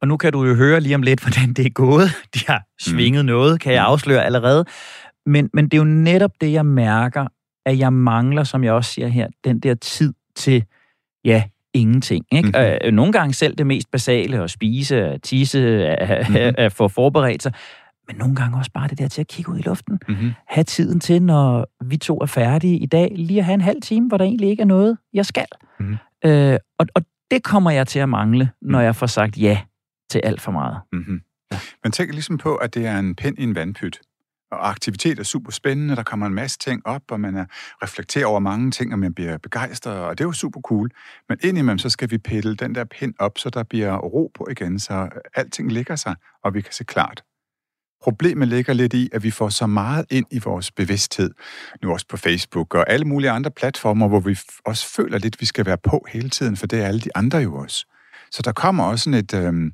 [0.00, 2.08] og nu kan du jo høre lige om lidt, hvordan det er gået.
[2.34, 3.26] De har svinget mm.
[3.26, 3.86] noget, kan jeg mm.
[3.86, 4.64] afsløre allerede.
[5.26, 7.26] Men, men det er jo netop det, jeg mærker,
[7.66, 10.64] at jeg mangler, som jeg også siger her, den der tid til,
[11.24, 12.24] ja, ingenting.
[12.32, 12.48] Ikke?
[12.48, 12.86] Mm-hmm.
[12.86, 16.54] Øh, nogle gange selv det mest basale, at spise, at tisse, at, mm-hmm.
[16.58, 17.52] at få forberedt sig.
[18.08, 19.98] Men nogle gange også bare det der til at kigge ud i luften.
[20.08, 20.32] Mm-hmm.
[20.48, 23.82] Ha' tiden til, når vi to er færdige i dag, lige at have en halv
[23.82, 25.46] time, hvor der egentlig ikke er noget, jeg skal.
[25.80, 25.96] Mm-hmm.
[26.24, 28.84] Øh, og, og det kommer jeg til at mangle, når mhm.
[28.84, 29.60] jeg får sagt ja
[30.10, 30.80] til alt for meget.
[30.92, 31.20] Mm-hmm.
[31.52, 31.58] Ja.
[31.84, 34.00] Man tænker ligesom på, at det er en pind i en vandpyt.
[34.52, 37.44] Og aktivitet er super spændende, der kommer en masse ting op, og man er,
[37.82, 40.90] reflekterer over mange ting, og man bliver begejstret, og det er jo super cool.
[41.28, 44.48] Men indimellem, så skal vi pille den der pind op, så der bliver ro på
[44.50, 47.22] igen, så alting ligger sig, og vi kan se klart.
[48.02, 51.30] Problemet ligger lidt i, at vi får så meget ind i vores bevidsthed,
[51.82, 55.40] nu også på Facebook og alle mulige andre platformer, hvor vi også føler lidt, at
[55.40, 57.86] vi skal være på hele tiden, for det er alle de andre jo også.
[58.30, 59.72] Så der kommer også sådan et, øh,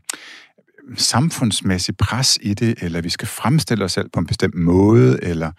[0.97, 5.53] samfundsmæssig pres i det, eller vi skal fremstille os selv på en bestemt måde, eller...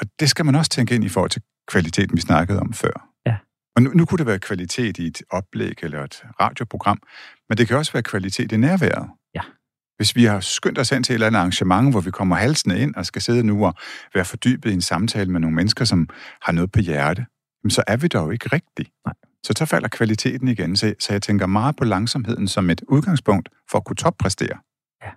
[0.00, 3.08] Og det skal man også tænke ind i forhold til kvaliteten, vi snakkede om før.
[3.26, 3.36] Ja.
[3.76, 6.98] Og nu, nu kunne det være kvalitet i et oplæg eller et radioprogram,
[7.48, 9.08] men det kan også være kvalitet i nærværet.
[9.34, 9.40] Ja.
[9.96, 12.78] Hvis vi har skyndt os ind til et eller andet arrangement, hvor vi kommer halsende
[12.78, 13.74] ind og skal sidde nu og
[14.14, 16.08] være fordybet i en samtale med nogle mennesker, som
[16.42, 17.26] har noget på hjerte,
[17.68, 18.90] så er vi dog ikke rigtigt.
[19.06, 19.14] Nej.
[19.44, 20.76] Så så falder kvaliteten igen.
[20.76, 24.58] Så, så jeg tænker meget på langsomheden som et udgangspunkt for at kunne toppræstere.
[25.04, 25.10] Ja.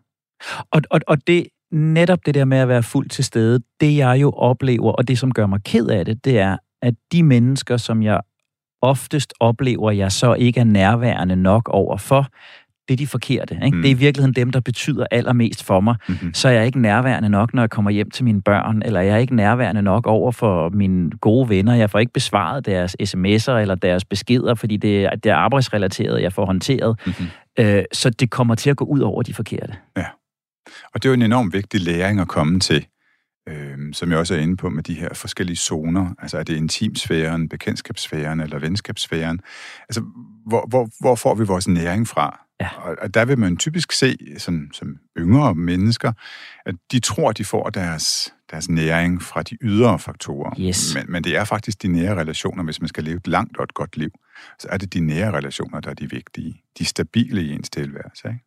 [0.72, 4.22] Og, og, og det netop det der med at være fuldt til stede, det jeg
[4.22, 7.78] jo oplever, og det som gør mig ked af det, det er, at de mennesker,
[7.78, 8.22] som jeg
[8.82, 12.28] oftest oplever, jeg så ikke er nærværende nok over for,
[12.88, 13.60] det er de forkerte.
[13.66, 13.78] Ikke?
[13.78, 13.82] Mm.
[13.82, 15.96] Det er i virkeligheden dem, der betyder allermest for mig.
[16.08, 16.34] Mm-hmm.
[16.34, 19.14] Så er jeg ikke nærværende nok, når jeg kommer hjem til mine børn, eller jeg
[19.14, 21.76] er ikke nærværende nok over for mine gode venner.
[21.76, 26.22] Jeg får ikke besvaret deres sms'er eller deres beskeder, fordi det er, det er arbejdsrelateret,
[26.22, 27.00] jeg får håndteret.
[27.06, 27.26] Mm-hmm.
[27.60, 29.74] Øh, så det kommer til at gå ud over de forkerte.
[29.98, 30.06] Ja.
[30.94, 32.86] Og det er jo en enormt vigtig læring at komme til,
[33.50, 36.16] øh, som jeg også er inde på med de her forskellige zoner.
[36.22, 39.40] Altså er det intimsfæren, bekendtskabssfæren eller venskabssfæren?
[39.90, 40.02] Altså
[40.46, 42.47] hvor, hvor, hvor får vi vores næring fra?
[42.62, 42.70] Ja.
[42.78, 46.12] Og, og der vil man typisk se, som, som yngre mennesker,
[46.66, 50.54] at de tror, de får deres, deres næring fra de ydre faktorer.
[50.60, 50.96] Yes.
[50.96, 53.64] Men, men det er faktisk de nære relationer, hvis man skal leve et langt og
[53.64, 54.12] et godt liv.
[54.60, 56.62] Så er det de nære relationer, der er de vigtige.
[56.80, 58.28] De stabile i ens tilværelse.
[58.28, 58.44] Ikke?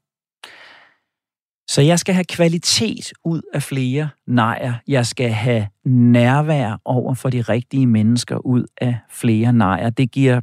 [1.69, 4.75] Så jeg skal have kvalitet ud af flere nejer.
[4.89, 9.91] Jeg skal have nærvær over for de rigtige mennesker ud af flere nejer.
[9.91, 10.41] Det giver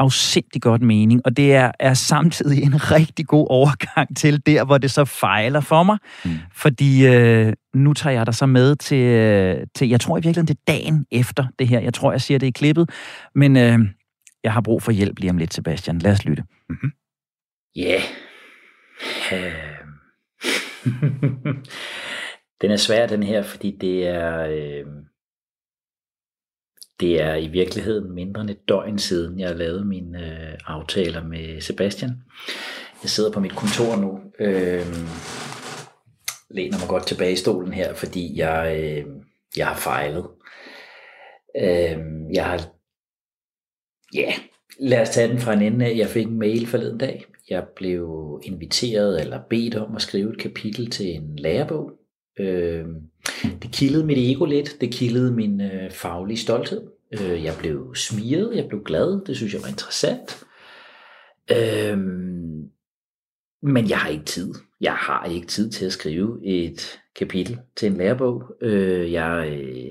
[0.00, 4.78] afsindig godt mening, og det er, er samtidig en rigtig god overgang til der, hvor
[4.78, 6.30] det så fejler for mig, mm.
[6.54, 10.46] fordi øh, nu tager jeg dig så med til, øh, til, jeg tror i virkeligheden,
[10.46, 11.80] det er dagen efter det her.
[11.80, 12.90] Jeg tror, jeg siger det i klippet,
[13.34, 13.78] men øh,
[14.44, 15.98] jeg har brug for hjælp lige om lidt, Sebastian.
[15.98, 16.42] Lad os lytte.
[16.68, 16.90] Mm-hmm.
[17.76, 18.00] Ja.
[19.32, 19.52] Yeah.
[22.62, 24.46] den er svær, den her, fordi det er...
[24.50, 24.86] Øh
[27.00, 31.60] det er i virkeligheden mindre end et døgn siden, jeg lavede mine øh, aftaler med
[31.60, 32.10] Sebastian.
[33.02, 34.86] Jeg sidder på mit kontor nu, øh,
[36.50, 39.06] læner mig godt tilbage i stolen her, fordi jeg, øh,
[39.56, 40.26] jeg har fejlet.
[41.56, 41.98] Øh,
[42.34, 42.68] jeg har,
[44.14, 44.32] ja,
[44.78, 45.96] lad os tage den fra en ende af.
[45.96, 47.24] Jeg fik en mail forleden dag.
[47.50, 51.99] Jeg blev inviteret eller bedt om at skrive et kapitel til en lærebog.
[52.38, 52.84] Øh,
[53.62, 56.82] det kildede mit ego lidt, det kildede min øh, faglige stolthed.
[57.12, 60.44] Øh, jeg blev smiret, jeg blev glad, det synes jeg var interessant.
[61.50, 61.98] Øh,
[63.62, 64.54] men jeg har ikke tid.
[64.80, 68.56] Jeg har ikke tid til at skrive et kapitel til en lærebog.
[68.60, 69.86] Øh, jeg, øh,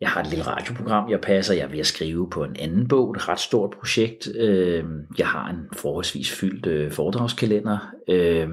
[0.00, 1.54] jeg har et lille radioprogram, jeg passer.
[1.54, 4.28] Jeg er ved at skrive på en anden bog, et ret stort projekt.
[4.36, 4.84] Øh,
[5.18, 7.94] jeg har en forholdsvis fyldt øh, foredragskalender.
[8.08, 8.48] Øh,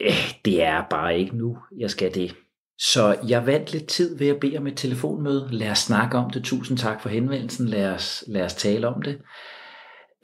[0.00, 2.36] øh, det er bare ikke nu, jeg skal det.
[2.78, 5.48] Så jeg vandt lidt tid ved at bede om et telefonmøde.
[5.50, 6.44] Lad os snakke om det.
[6.44, 7.66] Tusind tak for henvendelsen.
[7.66, 9.22] Lad os, lad os tale om det.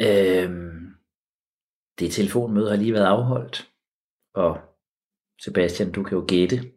[0.01, 0.81] Øhm,
[1.99, 3.69] det telefonmøde har lige været afholdt.
[4.35, 4.59] Og
[5.43, 6.57] Sebastian, du kan jo gætte.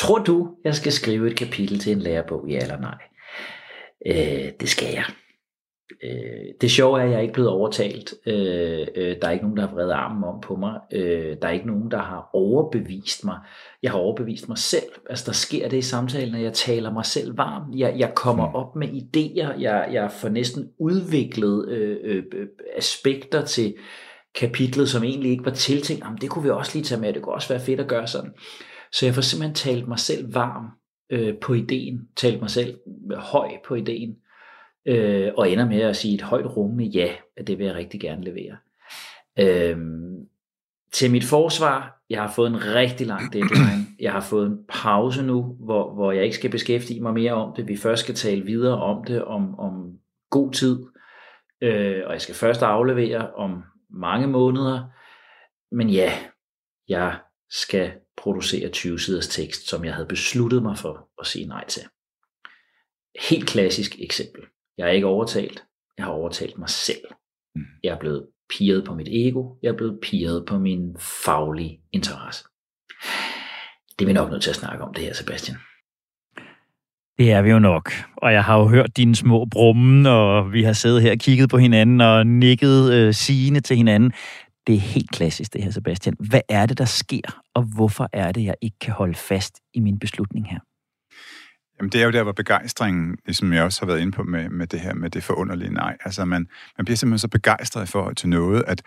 [0.00, 2.48] Tror du, jeg skal skrive et kapitel til en lærebog?
[2.48, 2.98] Ja eller nej?
[4.06, 5.04] Øh, det skal jeg.
[6.04, 8.14] Øh, det sjove er, at jeg er ikke blevet overtalt.
[8.26, 10.80] Øh, øh, der er ikke nogen, der har vredet armen om på mig.
[10.92, 13.38] Øh, der er ikke nogen, der har overbevist mig.
[13.82, 14.90] Jeg har overbevist mig selv.
[15.10, 17.62] Altså, der sker det i samtalen, at jeg taler mig selv varm.
[17.76, 18.54] Jeg, jeg kommer mm.
[18.54, 19.60] op med idéer.
[19.60, 22.24] Jeg, jeg får næsten udviklet øh, øh,
[22.76, 23.74] aspekter til
[24.34, 26.04] kapitlet, som egentlig ikke var tiltænkt.
[26.04, 27.12] Jamen, det kunne vi også lige tage med.
[27.12, 28.30] Det kunne også være fedt at gøre sådan.
[28.92, 30.64] Så jeg får simpelthen talt mig selv varm
[31.10, 32.00] øh, på ideen.
[32.16, 32.78] Talt mig selv
[33.16, 34.14] høj på ideen
[34.86, 38.00] øh, og ender med at sige et højt rungende ja, at det vil jeg rigtig
[38.00, 38.56] gerne levere.
[39.38, 39.78] Øh,
[40.92, 43.86] til mit forsvar, jeg har fået en rigtig lang deadline.
[44.00, 47.54] Jeg har fået en pause nu, hvor, hvor jeg ikke skal beskæftige mig mere om
[47.56, 47.68] det.
[47.68, 49.98] Vi først skal tale videre om det om, om
[50.30, 50.86] god tid,
[51.60, 54.84] øh, og jeg skal først aflevere om mange måneder.
[55.72, 56.12] Men ja,
[56.88, 57.18] jeg
[57.50, 61.82] skal producere 20 siders tekst, som jeg havde besluttet mig for at sige nej til.
[63.30, 64.42] Helt klassisk eksempel.
[64.80, 65.64] Jeg er ikke overtalt.
[65.98, 67.04] Jeg har overtalt mig selv.
[67.54, 67.62] Mm.
[67.84, 69.54] Jeg er blevet piret på mit ego.
[69.62, 72.44] Jeg er blevet piret på min faglige interesse.
[73.98, 75.56] Det er vi nok nødt til at snakke om det her, Sebastian.
[77.18, 77.92] Det er vi jo nok.
[78.16, 81.50] Og jeg har jo hørt dine små brummen, og vi har siddet her og kigget
[81.50, 84.12] på hinanden og nikket øh, sigende til hinanden.
[84.66, 86.16] Det er helt klassisk det her, Sebastian.
[86.30, 89.80] Hvad er det, der sker, og hvorfor er det, jeg ikke kan holde fast i
[89.80, 90.58] min beslutning her?
[91.80, 94.48] Jamen, det er jo der, hvor begejstringen, ligesom jeg også har været inde på med,
[94.48, 95.96] med det her med det forunderlige nej.
[96.04, 98.82] Altså, man, man bliver simpelthen så begejstret i forhold til noget, at,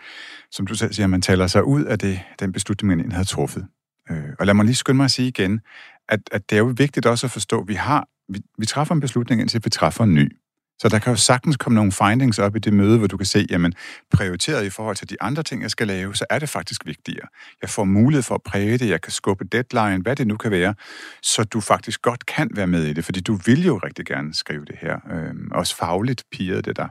[0.50, 3.66] som du selv siger, man taler sig ud af det, den beslutning, man havde truffet.
[4.10, 5.60] Øh, og lad mig lige skynde mig at sige igen,
[6.08, 8.94] at, at det er jo vigtigt også at forstå, at vi har, vi, vi træffer
[8.94, 10.36] en beslutning, indtil vi træffer en ny.
[10.78, 13.26] Så der kan jo sagtens komme nogle findings op i det møde, hvor du kan
[13.26, 13.74] se, jamen,
[14.12, 17.28] prioriteret i forhold til de andre ting, jeg skal lave, så er det faktisk vigtigere.
[17.62, 20.50] Jeg får mulighed for at præge det, jeg kan skubbe deadline, hvad det nu kan
[20.50, 20.74] være,
[21.22, 24.34] så du faktisk godt kan være med i det, fordi du vil jo rigtig gerne
[24.34, 24.98] skrive det her.
[25.12, 26.88] Øhm, også fagligt piger det der.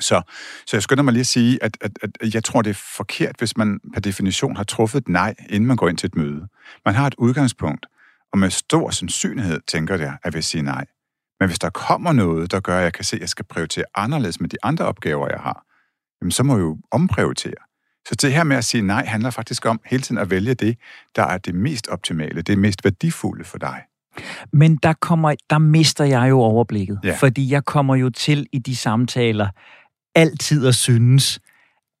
[0.00, 0.22] Så,
[0.66, 1.90] så jeg skynder mig lige at sige, at, at,
[2.20, 5.66] at jeg tror, det er forkert, hvis man per definition har truffet et nej, inden
[5.66, 6.48] man går ind til et møde.
[6.84, 7.86] Man har et udgangspunkt,
[8.32, 10.84] og med stor sandsynlighed tænker jeg, at jeg vil sige nej.
[11.40, 13.84] Men hvis der kommer noget, der gør, at jeg kan se, at jeg skal prioritere
[13.94, 15.64] anderledes med de andre opgaver, jeg har,
[16.20, 17.54] jamen så må jeg jo omprioritere.
[18.08, 20.78] Så det her med at sige nej handler faktisk om hele tiden at vælge det,
[21.16, 23.82] der er det mest optimale, det mest værdifulde for dig.
[24.52, 27.16] Men der, kommer, der mister jeg jo overblikket, ja.
[27.20, 29.48] fordi jeg kommer jo til i de samtaler
[30.14, 31.40] altid at synes,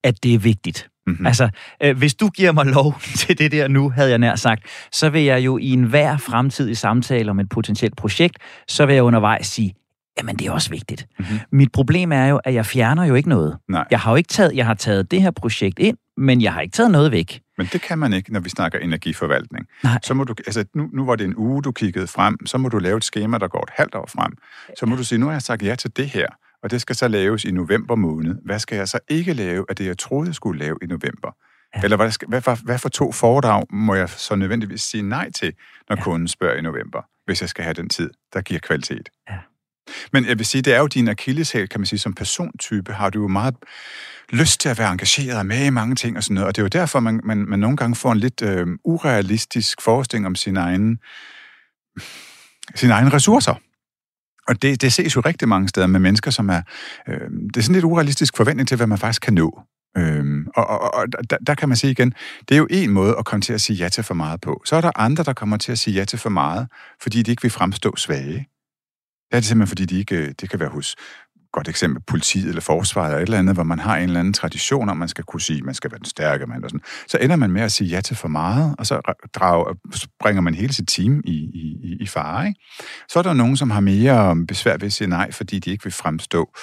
[0.04, 0.90] at det er vigtigt.
[1.06, 1.26] Mm-hmm.
[1.26, 1.48] Altså,
[1.82, 5.08] øh, hvis du giver mig lov til det der nu, havde jeg nær sagt, så
[5.08, 8.38] vil jeg jo i enhver fremtidig samtale om et potentielt projekt,
[8.68, 9.74] så vil jeg undervejs sige,
[10.18, 11.06] jamen det er også vigtigt.
[11.18, 11.38] Mm-hmm.
[11.52, 13.58] Mit problem er jo, at jeg fjerner jo ikke noget.
[13.68, 13.84] Nej.
[13.90, 16.60] Jeg har jo ikke taget, jeg har taget det her projekt ind, men jeg har
[16.60, 17.40] ikke taget noget væk.
[17.58, 19.66] Men det kan man ikke, når vi snakker energiforvaltning.
[19.82, 19.98] Nej.
[20.02, 22.68] Så må du, altså nu, nu var det en uge, du kiggede frem, så må
[22.68, 24.32] du lave et schema, der går et halvt år frem.
[24.78, 26.26] Så må du sige, nu har jeg sagt ja til det her
[26.66, 28.36] og det skal så laves i november måned.
[28.44, 31.36] Hvad skal jeg så ikke lave af det, jeg troede, jeg skulle lave i november?
[31.76, 31.80] Ja.
[31.84, 35.52] Eller hvad, hvad, hvad, hvad for to foredrag må jeg så nødvendigvis sige nej til,
[35.88, 36.02] når ja.
[36.02, 39.08] kunden spørger i november, hvis jeg skal have den tid, der giver kvalitet?
[39.30, 39.38] Ja.
[40.12, 43.10] Men jeg vil sige, det er jo din akilleshæl, kan man sige, som persontype, har
[43.10, 43.54] du jo meget
[44.30, 46.64] lyst til at være engageret med i mange ting og sådan noget, og det er
[46.64, 50.56] jo derfor, man, man, man nogle gange får en lidt øh, urealistisk forestilling om sin
[50.56, 50.98] egen,
[52.74, 53.54] sine egne ressourcer.
[54.48, 56.62] Og det, det ses jo rigtig mange steder med mennesker, som er...
[57.08, 59.60] Øh, det er sådan lidt urealistisk forventning til, hvad man faktisk kan nå.
[59.98, 62.14] Øhm, og og, og der, der kan man sige igen,
[62.48, 64.62] det er jo en måde at komme til at sige ja til for meget på.
[64.64, 66.68] Så er der andre, der kommer til at sige ja til for meget,
[67.02, 68.48] fordi de ikke vil fremstå svage.
[69.30, 70.96] Det er det simpelthen, fordi de ikke, øh, det kan være hos
[71.56, 74.32] godt eksempel politiet eller forsvaret eller et eller andet, hvor man har en eller anden
[74.32, 76.84] tradition om, man skal kunne sige, man skal være den stærke mand og sådan.
[77.08, 79.00] Så ender man med at sige ja til for meget, og så
[79.34, 79.74] drager,
[80.20, 82.48] bringer man hele sit team i, i, i fare.
[82.48, 82.60] Ikke?
[83.08, 85.84] Så er der nogen, som har mere besvær ved at sige nej, fordi de ikke
[85.84, 86.54] vil fremstå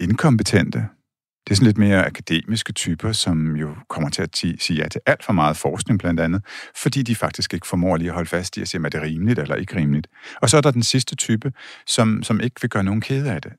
[0.00, 0.84] inkompetente.
[1.46, 5.00] Det er sådan lidt mere akademiske typer, som jo kommer til at sige ja til
[5.06, 6.42] alt for meget forskning blandt andet,
[6.76, 9.38] fordi de faktisk ikke formår lige at holde fast i at sige, er det rimeligt
[9.38, 10.06] eller ikke rimeligt.
[10.42, 11.52] Og så er der den sidste type,
[11.86, 13.52] som, som ikke vil gøre nogen kede af det.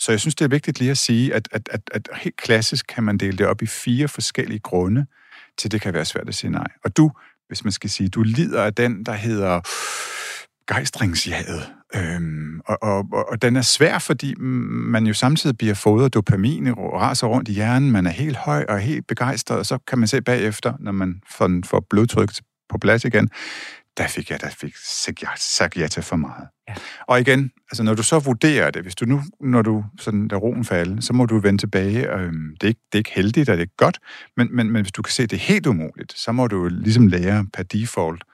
[0.00, 2.86] Så jeg synes, det er vigtigt lige at sige, at, at, at, at helt klassisk
[2.88, 5.06] kan man dele det op i fire forskellige grunde,
[5.58, 6.66] til det kan være svært at sige nej.
[6.84, 7.10] Og du,
[7.48, 9.60] hvis man skal sige, du lider af den, der hedder
[10.66, 11.72] gejstringsjaget.
[11.94, 16.92] Øhm, og, og, og den er svær, fordi man jo samtidig bliver fodret dopamin, og
[17.00, 20.08] raser rundt i hjernen, man er helt høj og helt begejstret, og så kan man
[20.08, 23.30] se bagefter, når man får, får blodtrykket på plads igen,
[23.98, 24.74] der fik jeg, der fik
[25.36, 26.48] sagt ja til for meget.
[26.68, 26.74] Ja.
[27.06, 30.36] Og igen, altså når du så vurderer det, hvis du nu, når du sådan der
[30.36, 32.12] roen falder, så må du vende tilbage.
[32.12, 33.98] Øhm, det, er ikke, det er ikke heldigt, og det er ikke godt,
[34.36, 36.68] men, men, men hvis du kan se, at det er helt umuligt, så må du
[36.68, 38.24] ligesom lære per default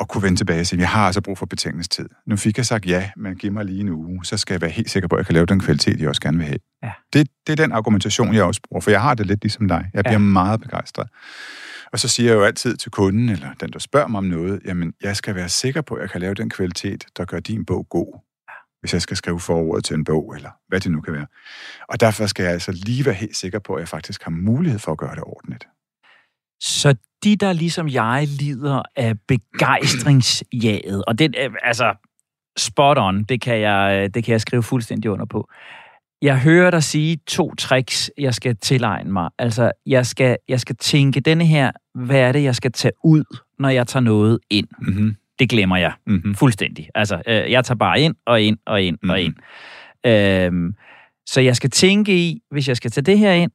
[0.00, 2.08] at kunne vende tilbage og sige, jeg har altså brug for betænkningstid.
[2.26, 4.70] Nu fik jeg sagt ja, men giv mig lige en uge, så skal jeg være
[4.70, 6.58] helt sikker på, at jeg kan lave den kvalitet, jeg også gerne vil have.
[6.82, 6.92] Ja.
[7.12, 9.90] Det, det er den argumentation, jeg også bruger, for jeg har det lidt ligesom dig.
[9.94, 10.18] Jeg bliver ja.
[10.18, 11.08] meget begejstret.
[11.92, 14.60] Og så siger jeg jo altid til kunden, eller den, der spørger mig om noget,
[14.64, 17.64] jamen, jeg skal være sikker på, at jeg kan lave den kvalitet, der gør din
[17.64, 18.22] bog god.
[18.80, 21.26] Hvis jeg skal skrive forordet til en bog, eller hvad det nu kan være.
[21.88, 24.78] Og derfor skal jeg altså lige være helt sikker på, at jeg faktisk har mulighed
[24.78, 25.66] for at gøre det ordentligt.
[26.60, 26.94] Så
[27.24, 31.94] de, der ligesom jeg lider af begejstringsjaget, og det øh, altså
[32.56, 35.48] spot on, det kan, jeg, øh, det kan jeg skrive fuldstændig under på.
[36.22, 39.30] Jeg hører dig sige to tricks, jeg skal tilegne mig.
[39.38, 43.24] Altså, jeg skal, jeg skal tænke denne her, hvad er det, jeg skal tage ud,
[43.58, 44.68] når jeg tager noget ind?
[44.78, 45.16] Mm-hmm.
[45.38, 46.34] Det glemmer jeg mm-hmm.
[46.34, 46.88] fuldstændig.
[46.94, 49.10] Altså, øh, jeg tager bare ind og ind og ind mm-hmm.
[49.10, 49.34] og ind.
[50.06, 50.74] Øhm,
[51.26, 53.50] så jeg skal tænke i, hvis jeg skal tage det her ind,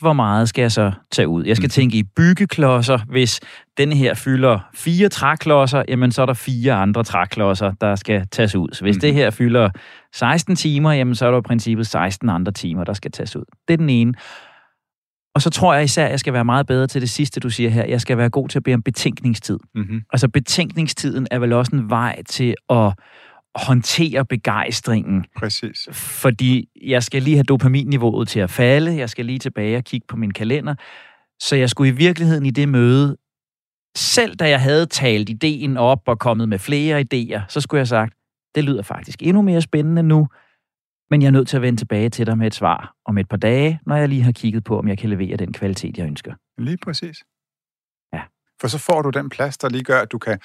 [0.00, 1.44] hvor meget skal jeg så tage ud?
[1.44, 1.70] Jeg skal mm.
[1.70, 2.98] tænke i byggeklodser.
[3.08, 3.40] Hvis
[3.76, 8.54] den her fylder fire træklodser, jamen så er der fire andre træklodser, der skal tages
[8.54, 8.68] ud.
[8.72, 9.00] Så hvis mm.
[9.00, 9.70] det her fylder
[10.18, 13.44] 16 timer, jamen så er der i princippet 16 andre timer, der skal tages ud.
[13.68, 14.14] Det er den ene.
[15.34, 17.50] Og så tror jeg især, at jeg skal være meget bedre til det sidste, du
[17.50, 17.84] siger her.
[17.84, 19.58] Jeg skal være god til at bede om betænkningstid.
[19.74, 20.02] Mm-hmm.
[20.12, 22.92] Altså betænkningstiden er vel også en vej til at
[23.54, 25.24] håndtere begejstringen.
[25.36, 25.88] Præcis.
[25.92, 30.06] Fordi jeg skal lige have dopaminniveauet til at falde, jeg skal lige tilbage og kigge
[30.08, 30.74] på min kalender.
[31.40, 33.16] Så jeg skulle i virkeligheden i det møde,
[33.96, 37.80] selv da jeg havde talt ideen op og kommet med flere idéer, så skulle jeg
[37.80, 38.14] have sagt,
[38.56, 40.28] det lyder faktisk endnu mere spændende nu,
[41.10, 43.28] men jeg er nødt til at vende tilbage til dig med et svar om et
[43.28, 46.06] par dage, når jeg lige har kigget på, om jeg kan levere den kvalitet, jeg
[46.06, 46.34] ønsker.
[46.58, 47.24] Lige præcis.
[48.12, 48.22] Ja.
[48.60, 50.38] For så får du den plads, der lige gør, at du kan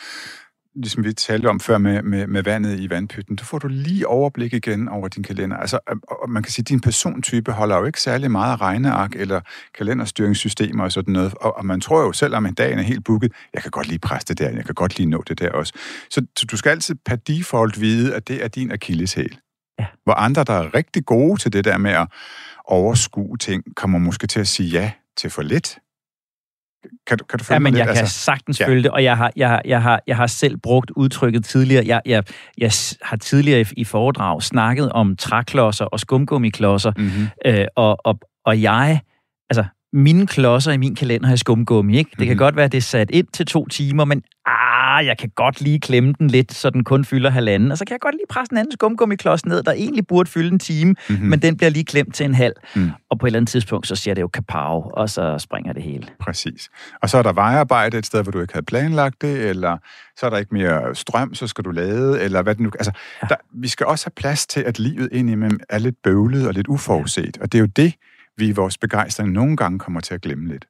[0.76, 4.08] ligesom vi talte om før med, med, med vandet i vandpytten, så får du lige
[4.08, 5.58] overblik igen over din kalender.
[5.58, 9.16] Altså, og man kan sige, at din persontype holder jo ikke særlig meget af regneark
[9.16, 9.42] eller
[9.78, 13.04] kalenderstyringssystemer og sådan noget, og, og man tror jo selv, om en dag er helt
[13.04, 15.52] booket, jeg kan godt lige presse det der, jeg kan godt lige nå det der
[15.52, 15.74] også.
[16.10, 19.38] Så, så du skal altid per default vide, at det er din akilleshæl.
[19.80, 19.86] Ja.
[20.04, 22.08] Hvor andre, der er rigtig gode til det der med at
[22.66, 25.80] overskue ting, kommer måske til at sige ja til for lidt.
[27.08, 27.96] Kan du, kan du følge ja, men jeg lidt?
[27.96, 28.68] kan altså, sagtens ja.
[28.68, 31.84] følge det, og jeg har, jeg, jeg, har, jeg har selv brugt udtrykket tidligere.
[31.88, 32.24] Jeg, jeg,
[32.58, 37.28] jeg har tidligere i, i foredrag snakket om træklodser og skumgummiklodser, mm-hmm.
[37.46, 39.02] øh, og, og, og jeg,
[39.50, 42.10] altså mine klodser i min kalender har skumgummi, ikke?
[42.10, 42.28] Det mm-hmm.
[42.28, 45.30] kan godt være, at det er sat ind til to timer, men ah, jeg kan
[45.36, 47.72] godt lige klemme den lidt, så den kun fylder halvanden.
[47.72, 50.52] Og så kan jeg godt lige presse en anden skumgummiklods ned, der egentlig burde fylde
[50.52, 51.28] en time, mm-hmm.
[51.28, 52.54] men den bliver lige klemt til en halv.
[52.76, 52.92] Mm.
[53.10, 55.84] Og på et eller andet tidspunkt, så siger det jo kapav, og så springer det
[55.84, 56.08] hele.
[56.20, 56.70] Præcis.
[57.02, 59.78] Og så er der vejarbejde et sted, hvor du ikke havde planlagt det, eller
[60.18, 62.72] så er der ikke mere strøm, så skal du lade, eller hvad det nu...
[62.80, 62.92] Altså,
[63.24, 63.28] ja.
[63.28, 66.68] der, vi skal også have plads til, at livet indimellem er lidt bøvlet og lidt
[66.68, 67.38] uforudset.
[67.38, 67.42] Ja.
[67.42, 67.94] Og det er jo det,
[68.38, 70.66] vi i vores begejstring nogle gange kommer til at glemme lidt.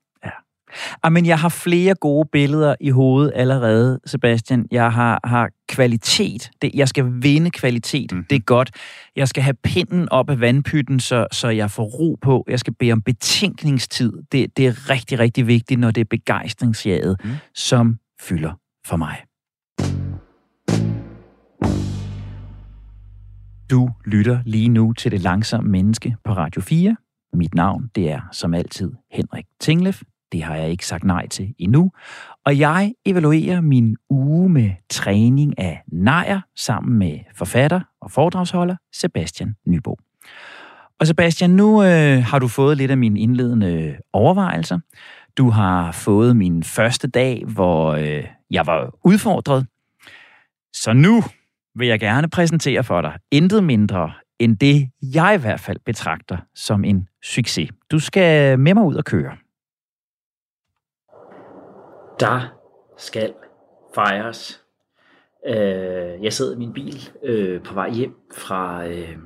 [1.03, 1.09] Ja.
[1.09, 4.65] Men jeg har flere gode billeder i hovedet allerede, Sebastian.
[4.71, 6.51] Jeg har, har kvalitet.
[6.61, 8.11] Det, jeg skal vinde kvalitet.
[8.11, 8.25] Mm.
[8.29, 8.71] Det er godt.
[9.15, 12.45] Jeg skal have pinden op af vandpytten, så, så jeg får ro på.
[12.49, 14.13] Jeg skal bede om betænkningstid.
[14.31, 17.31] Det, det er rigtig, rigtig vigtigt, når det er begejstringsjaget, mm.
[17.55, 18.51] som fylder
[18.87, 19.17] for mig.
[23.71, 26.95] Du lytter lige nu til Det Langsomme Menneske på Radio 4.
[27.33, 30.01] Mit navn, det er som altid Henrik Tinglef.
[30.31, 31.91] Det har jeg ikke sagt nej til endnu.
[32.45, 39.55] Og jeg evaluerer min uge med træning af nejer sammen med forfatter og foredragsholder Sebastian
[39.67, 39.97] Nybo.
[40.99, 44.79] Og Sebastian, nu øh, har du fået lidt af mine indledende overvejelser.
[45.37, 49.67] Du har fået min første dag, hvor øh, jeg var udfordret.
[50.73, 51.23] Så nu
[51.75, 56.37] vil jeg gerne præsentere for dig intet mindre end det, jeg i hvert fald betragter
[56.55, 57.69] som en succes.
[57.91, 59.37] Du skal med mig ud og køre.
[62.21, 62.41] Der
[62.97, 63.33] skal
[63.95, 64.63] fejres.
[65.47, 69.17] Øh, jeg sidder i min bil øh, på vej hjem fra øh,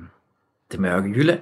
[0.72, 1.40] det mørke Jylland.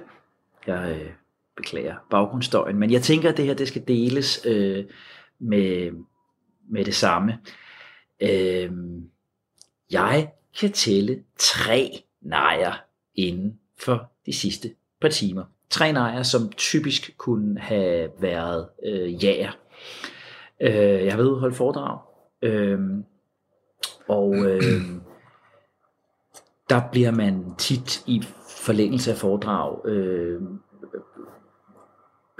[0.67, 1.11] Jeg øh,
[1.57, 4.85] beklager baggrundsstøjen, men jeg tænker, at det her det skal deles øh,
[5.39, 5.91] med,
[6.69, 7.39] med det samme.
[8.21, 8.71] Øh,
[9.91, 12.73] jeg kan tælle tre nejer
[13.15, 15.43] inden for de sidste par timer.
[15.69, 19.51] Tre nejer, som typisk kunne have været øh, jager.
[19.51, 20.14] Øh,
[20.59, 21.99] jeg har været ude holde foredrag,
[22.41, 22.79] øh,
[24.07, 24.61] og øh,
[26.69, 30.41] der bliver man tit i forlængelse af foredrag øh,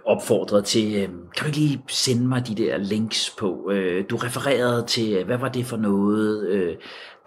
[0.06, 4.16] opfordret til, øh, kan du ikke lige sende mig de der links på, øh, du
[4.16, 6.76] refererede til, hvad var det for noget, øh,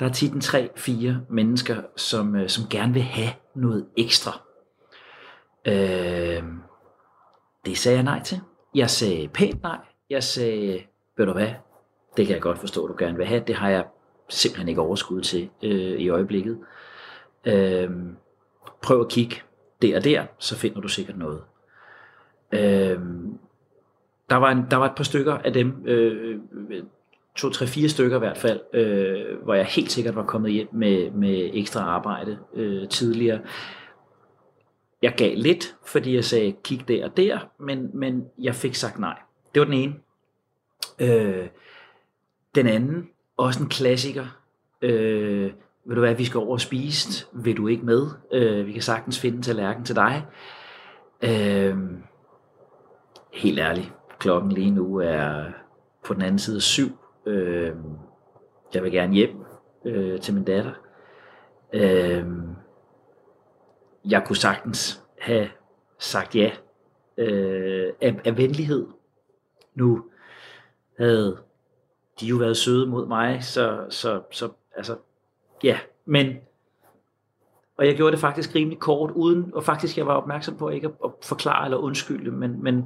[0.01, 4.41] der er tit en tre, fire mennesker, som, øh, som gerne vil have noget ekstra.
[5.66, 6.43] Øh,
[7.66, 8.41] det sagde jeg nej til.
[8.74, 9.78] Jeg sagde pænt nej.
[10.11, 10.83] Jeg sagde,
[11.17, 11.51] ved du hvad,
[12.17, 13.43] det kan jeg godt forstå, du gerne vil have.
[13.47, 13.85] Det har jeg
[14.29, 16.59] simpelthen ikke overskud til øh, i øjeblikket.
[17.45, 17.91] Øh,
[18.83, 19.37] prøv at kigge
[19.83, 21.43] der og der, så finder du sikkert noget.
[22.53, 23.01] Øh,
[24.31, 26.41] der, var en, der var et par stykker af dem, øh,
[27.37, 30.69] to, tre, fire stykker i hvert fald, øh, hvor jeg helt sikkert var kommet hjem
[30.73, 33.41] med, med ekstra arbejde øh, tidligere.
[35.03, 38.99] Jeg gav lidt, fordi jeg sagde, kig der og der, men, men jeg fik sagt
[38.99, 39.19] nej.
[39.55, 39.94] Det var den ene.
[40.99, 41.49] Øh,
[42.55, 44.26] den anden, også en klassiker.
[44.82, 45.53] Øh,
[45.84, 47.26] vil du hvad, vi skal over og spise?
[47.32, 48.07] Vil du ikke med?
[48.32, 50.26] Øh, vi kan sagtens finde en tallerken til dig.
[51.22, 51.76] Øh,
[53.32, 55.44] helt ærligt, klokken lige nu er
[56.05, 56.99] på den anden side syv.
[57.26, 57.72] Øh,
[58.74, 59.36] jeg vil gerne hjem
[59.84, 60.72] øh, til min datter.
[61.72, 62.26] Øh,
[64.05, 65.49] jeg kunne sagtens have
[65.99, 66.51] sagt ja
[67.18, 68.86] øh, af, af venlighed.
[69.79, 70.05] Nu
[70.99, 71.39] havde
[72.20, 74.97] de jo været søde mod mig, så, så, så altså,
[75.62, 76.37] ja, men
[77.79, 80.91] og jeg gjorde det faktisk rimelig kort, uden, og faktisk jeg var opmærksom på ikke
[81.05, 82.85] at forklare eller undskylde, men, men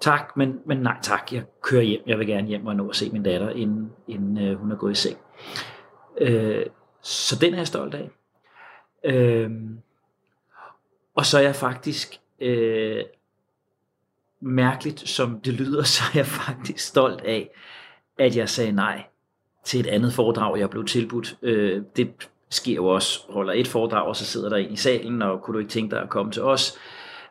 [0.00, 2.96] tak, men, men nej tak, jeg kører hjem, jeg vil gerne hjem og nå at
[2.96, 5.18] se min datter, inden, inden øh, hun er gået i seng.
[6.18, 6.66] Øh,
[7.02, 8.10] så den er jeg stolt af.
[9.04, 9.50] Øh,
[11.14, 13.04] og så er jeg faktisk, øh,
[14.40, 17.50] mærkeligt som det lyder, så er jeg faktisk stolt af,
[18.18, 19.02] at jeg sagde nej
[19.64, 21.36] til et andet foredrag, jeg blev tilbudt.
[21.42, 22.10] Øh, det
[22.50, 25.54] sker jo også, holder et foredrag, og så sidder der en i salen, og kunne
[25.54, 26.78] du ikke tænke dig at komme til os?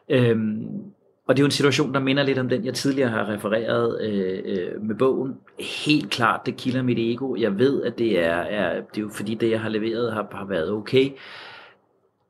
[0.10, 0.92] Øhm,
[1.28, 4.02] og det er jo en situation, der minder lidt om den, jeg tidligere har refereret
[4.02, 5.38] øh, øh med bogen.
[5.60, 7.36] Helt klart, det kilder mit ego.
[7.36, 10.28] Jeg ved, at det er, er, det er jo fordi, det jeg har leveret har,
[10.32, 11.04] har været okay.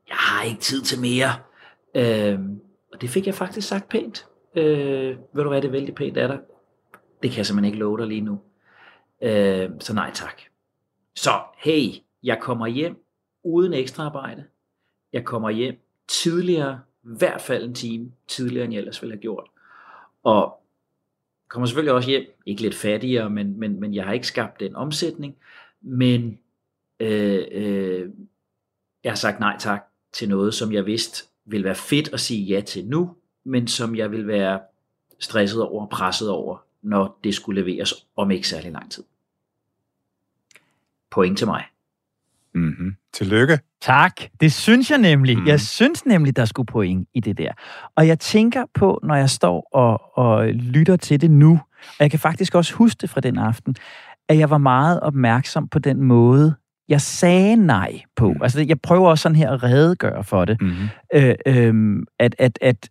[0.08, 1.30] Jeg har ikke tid til mere.
[1.96, 2.60] Øhm,
[2.94, 4.26] og det fik jeg faktisk sagt pænt.
[4.60, 6.40] Øh, ved du hvad, det er vældig pænt af dig.
[7.24, 8.42] Det kan jeg simpelthen ikke love dig lige nu.
[9.22, 10.42] Øh, så nej tak.
[11.16, 11.90] Så hey,
[12.24, 13.06] jeg kommer hjem
[13.44, 14.44] uden ekstra arbejde.
[15.14, 15.76] Jeg kommer hjem
[16.08, 19.48] tidligere i hvert fald en time tidligere, end jeg ellers ville have gjort.
[20.24, 20.60] Og
[21.48, 24.76] kommer selvfølgelig også hjem, ikke lidt fattigere, men, men, men jeg har ikke skabt den
[24.76, 25.36] omsætning.
[25.82, 26.40] Men
[27.00, 28.10] øh, øh,
[29.04, 29.84] jeg har sagt nej tak
[30.14, 33.16] til noget, som jeg vidste ville være fedt at sige ja til nu,
[33.46, 34.60] men som jeg vil være
[35.20, 39.04] stresset over og presset over, når det skulle leveres om ikke særlig lang tid.
[41.12, 41.64] Point til mig.
[42.54, 42.96] Mm-hmm.
[43.14, 43.60] Tillykke.
[43.82, 44.22] Tak.
[44.40, 45.38] Det synes jeg nemlig.
[45.38, 45.48] Mm.
[45.48, 47.52] Jeg synes nemlig, der skulle point i det der.
[47.96, 52.12] Og jeg tænker på, når jeg står og, og lytter til det nu, og jeg
[52.12, 53.76] kan faktisk også huske det fra den aften,
[54.28, 56.56] at jeg var meget opmærksom på den måde,
[56.90, 58.34] jeg sagde nej på.
[58.34, 58.42] Mm.
[58.42, 60.62] Altså, jeg prøver også sådan her at redegøre for det.
[60.62, 60.74] Mm.
[61.14, 62.90] Øh, øh, at, at, at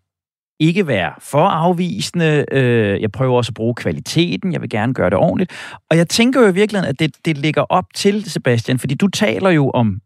[0.60, 2.44] ikke være for afvisende.
[2.52, 4.52] Øh, jeg prøver også at bruge kvaliteten.
[4.52, 5.52] Jeg vil gerne gøre det ordentligt.
[5.90, 9.08] Og jeg tænker jo i virkeligheden, at det, det ligger op til, Sebastian, fordi du
[9.08, 10.00] taler jo om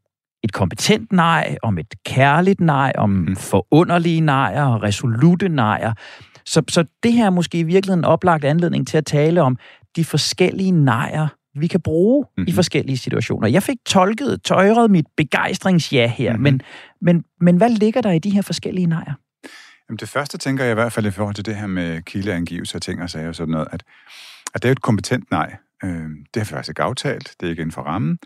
[0.44, 3.36] et kompetent nej, om et kærligt nej, om mm.
[3.36, 5.92] forunderlige nejer og resolute nejer.
[6.44, 9.56] Så, så det her er måske i virkeligheden en oplagt anledning til at tale om
[9.96, 12.42] de forskellige nejer, vi kan bruge mm-hmm.
[12.42, 12.54] i mhm.
[12.54, 13.48] forskellige situationer.
[13.48, 16.42] Jeg fik tolket, tøjret mit begejstringsja her, mm-hmm.
[16.42, 16.60] men,
[17.00, 19.12] men, men hvad ligger der i de her forskellige nejer?
[19.88, 22.78] Jamen det første tænker jeg i hvert fald i forhold til det her med kildeangivelse
[22.78, 23.82] og ting og sager og sådan noget, at,
[24.54, 25.56] at det er et kompetent nej.
[25.84, 25.90] Øh,
[26.34, 28.18] det har vi faktisk ikke aftalt, det er ikke inden for rammen.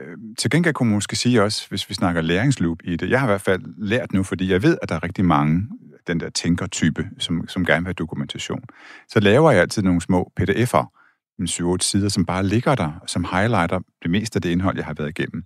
[0.00, 3.20] Øh, til gengæld kunne man måske sige også, hvis vi snakker læringsloop i det, jeg
[3.20, 5.68] har i hvert fald lært nu, fordi jeg ved, at der er rigtig mange,
[6.06, 8.64] den der tænkertype, som, som gerne vil have dokumentation.
[9.08, 10.98] Så laver jeg altid nogle små pdf'er,
[11.38, 14.84] en 7-8 sider, som bare ligger der, som highlighter det meste af det indhold, jeg
[14.84, 15.44] har været igennem.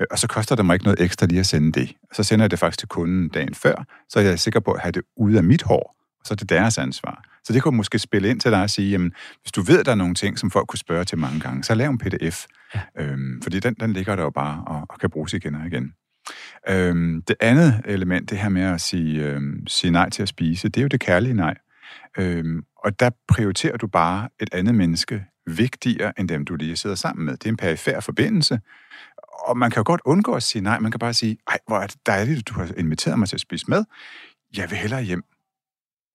[0.00, 1.96] Øh, og så koster det mig ikke noget ekstra lige at sende det.
[2.12, 4.80] Så sender jeg det faktisk til kunden dagen før, så er jeg sikker på at
[4.80, 7.24] have det ude af mit hår, og så er det deres ansvar.
[7.44, 9.86] Så det kunne måske spille ind til dig og sige, jamen, hvis du ved, at
[9.86, 12.44] der er nogle ting, som folk kunne spørge til mange gange, så lav en pdf.
[12.74, 12.80] Ja.
[12.98, 15.92] Øhm, fordi den, den ligger der jo bare og, og kan bruges igen og igen.
[16.68, 20.68] Øhm, det andet element, det her med at sige, øhm, sige nej til at spise,
[20.68, 21.54] det er jo det kærlige nej.
[22.18, 26.96] Øhm, og der prioriterer du bare et andet menneske vigtigere end dem, du lige sidder
[26.96, 27.32] sammen med.
[27.32, 28.60] Det er en perifær forbindelse,
[29.46, 30.78] og man kan jo godt undgå at sige nej.
[30.78, 33.36] Man kan bare sige, ej, hvor er det dejligt, at du har inviteret mig til
[33.36, 33.84] at spise med.
[34.56, 35.24] Jeg vil hellere hjem.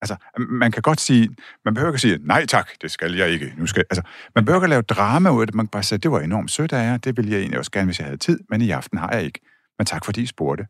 [0.02, 3.54] Altså, man kan godt sige, man behøver ikke sige, nej tak, det skal jeg ikke.
[3.58, 4.02] Nu skal, altså,
[4.36, 5.56] man behøver ikke lave drama ud af det.
[5.56, 7.72] Man kan bare sige, det var enormt sødt af jer, det ville jeg egentlig også
[7.72, 9.40] gerne, hvis jeg havde tid, men i aften har jeg ikke.
[9.78, 10.68] Men tak fordi I spurgte.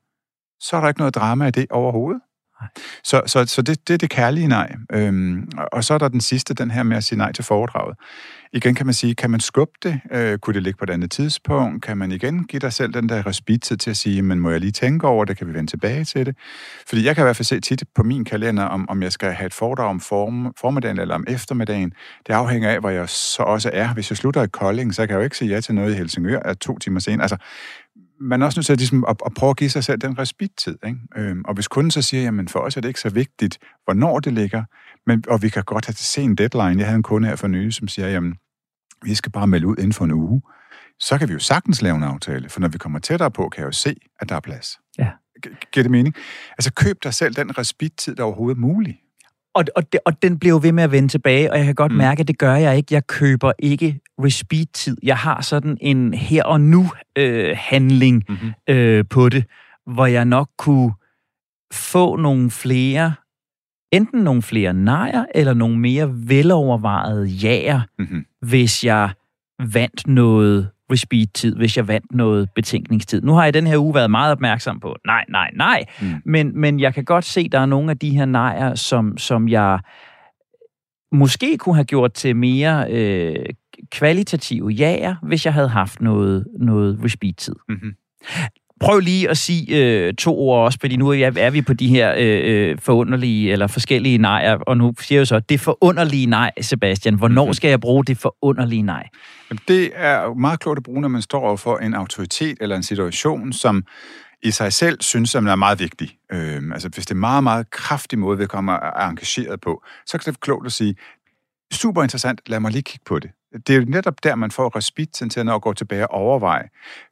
[0.60, 2.22] Så er der ikke noget drama i det overhovedet.
[3.03, 4.76] Så, så, så det, det er det kærlige nej.
[4.93, 7.95] Øhm, og så er der den sidste, den her med at sige nej til foredraget.
[8.53, 10.01] Igen kan man sige, kan man skubbe det?
[10.12, 11.84] Øh, kunne det ligge på et andet tidspunkt?
[11.84, 14.60] Kan man igen give dig selv den der respittid til at sige, men må jeg
[14.60, 15.38] lige tænke over det?
[15.38, 16.36] Kan vi vende tilbage til det?
[16.88, 19.32] Fordi jeg kan i hvert fald se tit på min kalender, om, om jeg skal
[19.32, 21.93] have et foredrag om form, formiddagen eller om eftermiddagen.
[22.28, 23.93] Det afhænger af, hvor jeg så også er.
[23.93, 25.97] Hvis jeg slutter i Kolding, så kan jeg jo ikke sige ja til noget i
[25.97, 27.22] Helsingør at to timer senere.
[27.22, 27.38] Altså,
[28.20, 30.20] man er også nødt til at, ligesom, at, at prøve at give sig selv den
[30.20, 30.78] respittid.
[30.88, 30.99] Ikke?
[31.17, 34.20] Øhm, og hvis kunden så siger, jamen for os er det ikke så vigtigt, hvornår
[34.20, 34.63] det ligger,
[35.07, 36.80] men, og vi kan godt have se en deadline.
[36.80, 38.36] Jeg havde en kunde her for nylig, som siger, jamen
[39.03, 40.41] vi skal bare melde ud inden for en uge.
[40.99, 43.61] Så kan vi jo sagtens lave en aftale, for når vi kommer tættere på, kan
[43.61, 44.80] jeg jo se, at der er plads.
[44.97, 45.11] Ja.
[45.72, 46.15] Giver det mening?
[46.51, 49.01] Altså køb dig selv den respittid, der er overhovedet mulig.
[49.60, 51.91] Og, og, og den bliver jo ved med at vende tilbage, og jeg kan godt
[51.91, 51.97] mm.
[51.97, 52.93] mærke, at det gør jeg ikke.
[52.93, 54.97] Jeg køber ikke respit-tid.
[55.03, 58.51] Jeg har sådan en her og nu øh, handling mm-hmm.
[58.70, 59.45] øh, på det,
[59.86, 60.93] hvor jeg nok kunne
[61.74, 63.14] få nogle flere,
[63.91, 68.26] enten nogle flere nejer, eller nogle mere velovervejede jager, mm-hmm.
[68.41, 69.10] hvis jeg
[69.74, 73.22] vandt noget respit-tid, hvis jeg vandt noget betænkningstid.
[73.22, 76.08] Nu har jeg den her uge været meget opmærksom på, nej, nej, nej, mm.
[76.26, 79.18] men, men jeg kan godt se, at der er nogle af de her nejer, som,
[79.18, 79.80] som jeg
[81.12, 83.46] måske kunne have gjort til mere øh,
[83.92, 87.56] kvalitative jager, hvis jeg havde haft noget, noget respit-tid.
[87.70, 87.94] Mm-hmm.
[88.80, 91.88] Prøv lige at sige øh, to ord også, fordi nu er, er vi på de
[91.88, 96.52] her øh, øh, forunderlige eller forskellige nejer, og nu siger jeg så, det forunderlige nej,
[96.62, 97.16] Sebastian.
[97.16, 97.54] Hvornår mm-hmm.
[97.54, 99.08] skal jeg bruge det forunderlige nej?
[99.68, 103.54] Det er meget klogt at bruge, når man står for en autoritet eller en situation,
[103.54, 103.84] som
[104.44, 106.18] i sig selv synes, at man er meget vigtig.
[106.32, 110.12] Øh, altså hvis det er meget, meget kraftig måde, vi kommer er engageret på, så
[110.12, 110.96] kan det være klogt at sige,
[111.72, 113.32] super interessant, lad mig lige kigge på det.
[113.54, 116.70] Det er jo netop der, man får respit til at gå tilbage og overveje.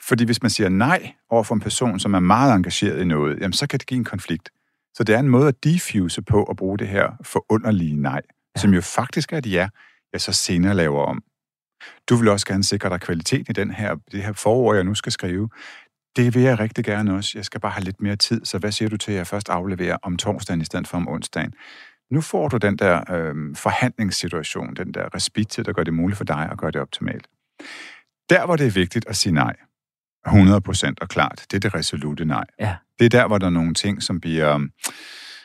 [0.08, 3.40] Fordi hvis man siger nej over for en person, som er meget engageret i noget,
[3.40, 4.50] jamen så kan det give en konflikt.
[4.94, 8.22] Så det er en måde at diffuse på at bruge det her forunderlige nej,
[8.56, 8.62] ja.
[8.62, 9.70] som jo faktisk er et ja,
[10.14, 11.24] jeg så senere laver om.
[12.10, 14.96] Du vil også gerne sikre dig kvalitet i den her, det her forår, jeg nu
[14.96, 15.50] skal skrive.
[16.16, 17.32] Det vil jeg rigtig gerne også.
[17.36, 19.50] Jeg skal bare have lidt mere tid, så hvad siger du til, at jeg først
[19.50, 21.54] afleverer om torsdagen i stedet for om onsdagen?
[22.12, 26.24] Nu får du den der øh, forhandlingssituation, den der respit der gør det muligt for
[26.24, 27.28] dig at gøre det optimalt.
[28.30, 29.56] Der, hvor det er vigtigt at sige nej,
[30.28, 32.46] 100% og klart, det er det resolute nej.
[32.60, 32.76] Ja.
[33.00, 34.68] Det er der, hvor der er nogle ting, som bliver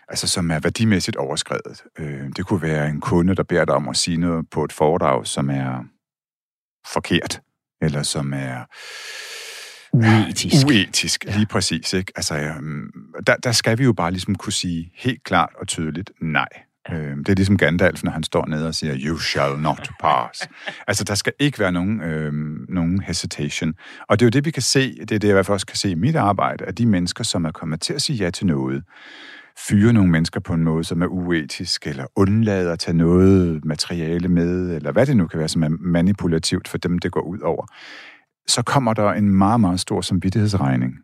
[0.08, 1.82] altså som er værdimæssigt overskrevet.
[1.98, 4.72] Øh, det kunne være en kunde, der beder dig om at sige noget på et
[4.72, 5.84] foredrag, som er
[6.92, 7.40] forkert,
[7.82, 8.64] eller som er
[9.93, 10.66] Uetisk.
[10.66, 11.45] Uetisk, lige ja.
[11.51, 11.93] præcis.
[11.93, 12.12] Ikke?
[12.16, 12.90] Altså, øhm,
[13.26, 16.49] der, der skal vi jo bare ligesom kunne sige helt klart og tydeligt nej.
[16.88, 16.97] Ja.
[16.97, 20.49] Øhm, det er ligesom Gandalf, når han står nede og siger, you shall not pass.
[20.88, 23.74] altså, der skal ikke være nogen, øhm, nogen hesitation.
[24.09, 25.55] Og det er jo det, vi kan se, det er det, jeg i hvert fald
[25.55, 28.24] også kan se i mit arbejde, at de mennesker, som er kommet til at sige
[28.24, 28.82] ja til noget,
[29.68, 34.28] fyre nogle mennesker på en måde, som er uetisk, eller undlader at tage noget materiale
[34.28, 37.38] med, eller hvad det nu kan være, som er manipulativt for dem, det går ud
[37.38, 37.66] over
[38.47, 40.95] så kommer der en meget, meget stor samvittighedsregning.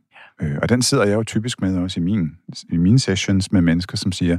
[0.40, 2.30] Øh, og den sidder jeg jo typisk med også i, min,
[2.68, 4.38] i mine sessions med mennesker, som siger,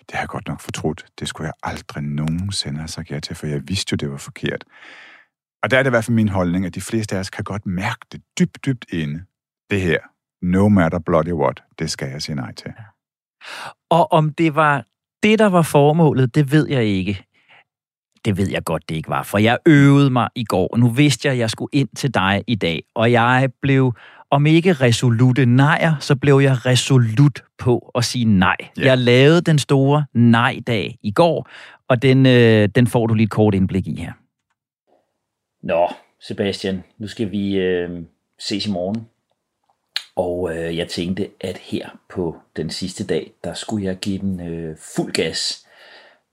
[0.00, 1.06] det har jeg godt nok fortrudt.
[1.20, 4.16] Det skulle jeg aldrig nogensinde have sagt ja til, for jeg vidste jo, det var
[4.16, 4.64] forkert.
[5.62, 7.44] Og der er det i hvert fald min holdning, at de fleste af os kan
[7.44, 9.24] godt mærke det dybt, dybt inde.
[9.70, 9.98] Det her,
[10.42, 12.72] no matter bloody what, det skal jeg sige nej til.
[13.90, 14.84] Og om det var
[15.22, 17.26] det, der var formålet, det ved jeg ikke.
[18.24, 20.88] Det ved jeg godt, det ikke var, for jeg øvede mig i går, og nu
[20.88, 23.94] vidste jeg, at jeg skulle ind til dig i dag, og jeg blev,
[24.30, 28.56] om ikke resolute nejer, så blev jeg resolut på at sige nej.
[28.60, 28.86] Yeah.
[28.86, 31.48] Jeg lavede den store nej-dag i går,
[31.88, 34.12] og den, øh, den får du lige et kort indblik i her.
[35.62, 35.88] Nå,
[36.20, 38.02] Sebastian, nu skal vi øh,
[38.38, 39.06] ses i morgen.
[40.16, 44.40] Og øh, jeg tænkte, at her på den sidste dag, der skulle jeg give den
[44.40, 45.66] øh, fuld gas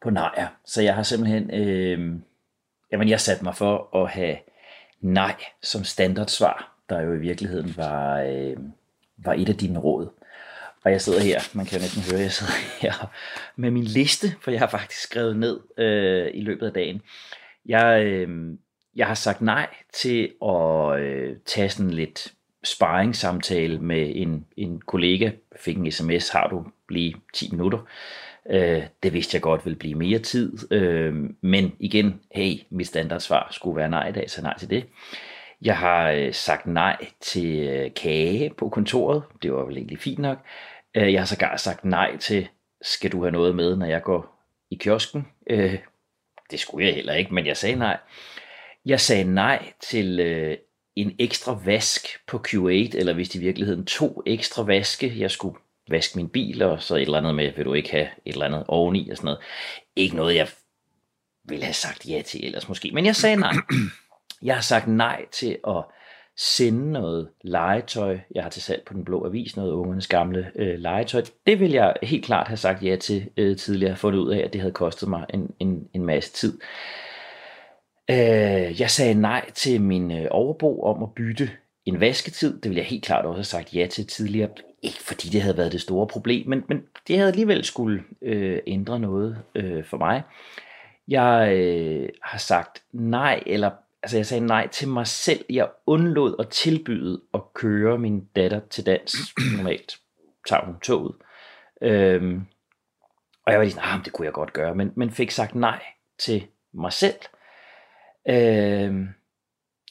[0.04, 0.48] på nejer.
[0.66, 2.16] Så jeg har simpelthen, øh,
[2.91, 4.38] jamen jeg satte mig for at have
[5.02, 8.58] nej som standardsvar, der jo i virkeligheden var, øh,
[9.18, 10.10] var et af dine råd.
[10.84, 13.12] Og jeg sidder her, man kan jo næsten høre, jeg sidder her
[13.56, 17.02] med min liste, for jeg har faktisk skrevet ned øh, i løbet af dagen.
[17.66, 18.58] Jeg, øh,
[18.95, 22.34] jeg har sagt nej til at øh, tage sådan lidt
[22.64, 25.26] sparringssamtale med en, en kollega.
[25.26, 27.80] Jeg fik en sms, har du lige 10 minutter?
[28.50, 33.48] Øh, det vidste jeg godt ville blive mere tid, øh, men igen, hey, mit standardsvar
[33.52, 34.86] skulle være nej i dag, så nej til det.
[35.62, 40.20] Jeg har øh, sagt nej til øh, kage på kontoret, det var vel egentlig fint
[40.20, 40.38] nok.
[40.95, 42.48] Øh, jeg har sågar sagt nej til,
[42.82, 45.28] skal du have noget med, når jeg går i kiosken?
[45.50, 45.78] Øh,
[46.52, 47.98] det skulle jeg heller ikke, men jeg sagde nej.
[48.86, 50.58] Jeg sagde nej til øh,
[50.95, 55.58] en ekstra vask på Q8, eller hvis det i virkeligheden to ekstra vaske, jeg skulle
[55.89, 58.45] vask min bil, og så et eller andet med, vil du ikke have et eller
[58.45, 59.39] andet oveni og sådan noget.
[59.95, 60.47] Ikke noget, jeg
[61.43, 63.53] ville have sagt ja til ellers måske, men jeg sagde nej.
[64.41, 65.83] Jeg har sagt nej til at
[66.38, 68.19] sende noget legetøj.
[68.35, 71.21] Jeg har til salg på Den Blå Avis noget ungernes gamle øh, legetøj.
[71.45, 73.89] Det vil jeg helt klart have sagt ja til øh, tidligere.
[73.89, 76.59] Jeg fundet ud af, at det havde kostet mig en, en, en masse tid.
[78.09, 81.49] Øh, jeg sagde nej til min øh, overbo om at bytte
[81.85, 82.61] en vasketid.
[82.61, 84.49] Det ville jeg helt klart også have sagt ja til tidligere.
[84.88, 88.59] Ikke fordi det havde været det store problem, men, men det havde alligevel skulle øh,
[88.67, 90.23] ændre noget øh, for mig.
[91.07, 93.71] Jeg øh, har sagt nej, eller
[94.03, 95.45] altså jeg sagde nej til mig selv.
[95.49, 99.15] Jeg undlod at tilbyde at køre min datter til dans.
[99.57, 99.97] Normalt
[100.47, 101.15] tager hun toget.
[101.81, 102.45] Øhm,
[103.45, 105.55] og jeg var lige sådan, ah, det kunne jeg godt gøre, men, men fik sagt
[105.55, 105.83] nej
[106.19, 107.19] til mig selv.
[108.29, 109.07] Øhm,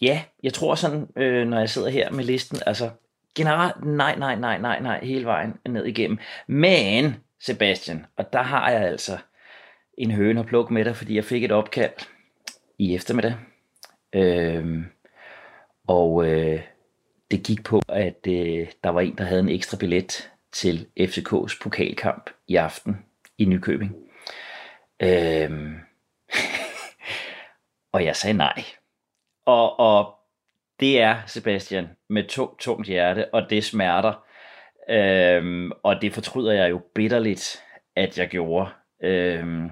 [0.01, 2.91] ja, jeg tror sådan, øh, når jeg sidder her med listen, altså
[3.37, 6.19] generelt nej, nej, nej, nej, nej, hele vejen ned igennem.
[6.47, 9.19] Men, Sebastian, og der har jeg altså
[9.99, 11.93] en høne at plukke med dig, fordi jeg fik et opkald
[12.79, 13.35] i eftermiddag.
[14.13, 14.85] Øhm,
[15.87, 16.63] og øh,
[17.31, 21.59] det gik på, at øh, der var en, der havde en ekstra billet til FCK's
[21.63, 23.05] pokalkamp i aften
[23.39, 23.97] i Nykøbing.
[25.03, 25.75] Øhm,
[27.95, 28.65] og jeg sagde nej.
[29.47, 30.16] Og, og
[30.81, 34.25] det er, Sebastian, med tungt, tungt hjerte, og det smerter.
[34.91, 37.63] Øhm, og det fortryder jeg jo bitterligt,
[37.97, 38.71] at jeg gjorde.
[39.03, 39.71] Øhm,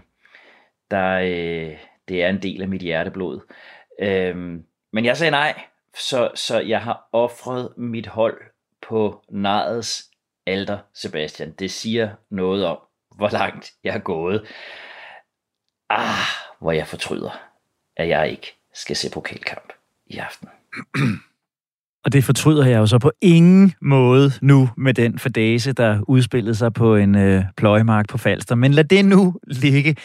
[0.90, 1.78] der, øh,
[2.08, 3.40] det er en del af mit hjerteblod.
[3.98, 5.60] Øhm, men jeg sagde nej,
[5.94, 8.40] så, så jeg har offret mit hold
[8.82, 10.10] på narets
[10.46, 11.52] alter, Sebastian.
[11.52, 12.78] Det siger noget om,
[13.16, 14.46] hvor langt jeg er gået.
[15.90, 16.26] Ah,
[16.60, 17.54] hvor jeg fortryder
[17.96, 19.72] at jeg ikke skal se pokalkamp
[20.06, 20.48] i aften.
[22.04, 26.54] Og det fortryder jeg jo så på ingen måde nu med den fadase, der udspillede
[26.54, 28.54] sig på en øh, pløjemark på Falster.
[28.54, 29.96] Men lad det nu ligge.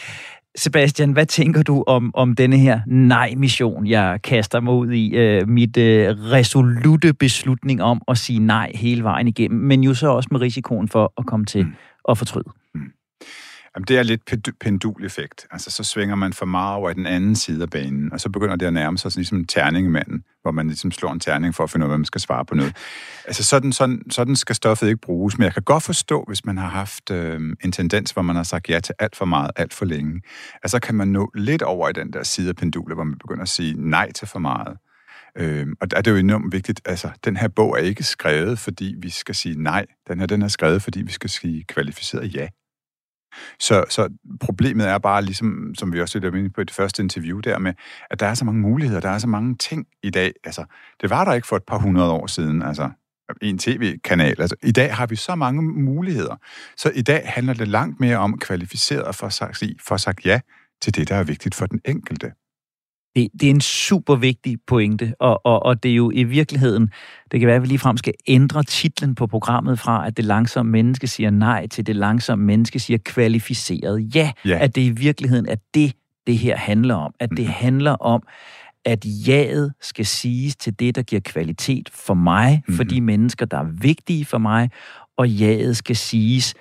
[0.56, 5.16] Sebastian, hvad tænker du om, om denne her nej-mission, jeg kaster mig ud i?
[5.16, 10.08] Øh, mit øh, resolute beslutning om at sige nej hele vejen igennem, men jo så
[10.08, 11.72] også med risikoen for at komme til mm.
[12.08, 12.59] at fortryde.
[13.76, 14.22] Jamen, det er lidt
[14.60, 15.46] penduleffekt.
[15.50, 18.28] Altså, så svinger man for meget over i den anden side af banen, og så
[18.28, 21.64] begynder det at nærme sig sådan ligesom terningemanden, hvor man ligesom slår en terning for
[21.64, 22.76] at finde ud af, hvad man skal svare på noget.
[23.24, 26.58] Altså, sådan, sådan, sådan skal stoffet ikke bruges, men jeg kan godt forstå, hvis man
[26.58, 29.74] har haft øh, en tendens, hvor man har sagt ja til alt for meget, alt
[29.74, 30.22] for længe.
[30.62, 33.42] Altså, kan man nå lidt over i den der side af pendulet, hvor man begynder
[33.42, 34.76] at sige nej til for meget.
[35.36, 38.94] Øh, og det er jo enormt vigtigt, altså, den her bog er ikke skrevet, fordi
[38.98, 39.86] vi skal sige nej.
[40.08, 42.48] Den her, den er skrevet, fordi vi skal sige kvalificeret ja.
[43.60, 44.08] Så, så
[44.40, 47.58] problemet er bare, ligesom som vi også lidt inde på i det første interview der
[47.58, 47.72] med,
[48.10, 50.32] at der er så mange muligheder, der er så mange ting i dag.
[50.44, 50.64] Altså,
[51.00, 52.90] det var der ikke for et par hundrede år siden, altså
[53.42, 54.40] en tv-kanal.
[54.40, 56.36] Altså, I dag har vi så mange muligheder.
[56.76, 60.40] Så i dag handler det langt mere om kvalificeret for sagt, for sagt ja
[60.82, 62.32] til det, der er vigtigt for den enkelte.
[63.16, 66.90] Det, det er en super vigtig pointe, og, og, og det er jo i virkeligheden,
[67.32, 70.72] det kan være, at vi ligefrem skal ændre titlen på programmet fra, at det langsomme
[70.72, 74.32] menneske siger nej, til det langsomme menneske siger kvalificeret ja.
[74.44, 74.58] Ja.
[74.60, 75.92] At det i virkeligheden er det,
[76.26, 77.14] det her handler om.
[77.20, 78.22] At det handler om,
[78.84, 83.58] at jaget skal siges til det, der giver kvalitet for mig, for de mennesker, der
[83.58, 84.70] er vigtige for mig,
[85.16, 86.54] og jaget skal siges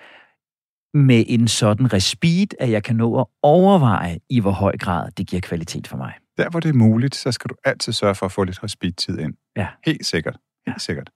[0.94, 5.28] med en sådan respit, at jeg kan nå at overveje, i hvor høj grad det
[5.28, 6.14] giver kvalitet for mig.
[6.40, 9.20] Der, hvor det er muligt, så skal du altid sørge for at få lidt respittid
[9.20, 9.34] ind.
[9.58, 9.68] Ja.
[9.86, 10.38] Helt sikkert.
[10.68, 11.10] Helt sikkert.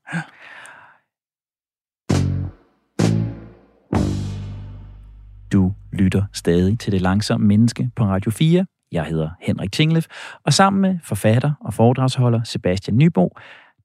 [5.54, 8.66] Du lytter stadig til Det Langsomme Menneske på Radio 4.
[8.92, 10.06] Jeg hedder Henrik Tinglef,
[10.46, 13.30] og sammen med forfatter og foredragsholder Sebastian Nybo,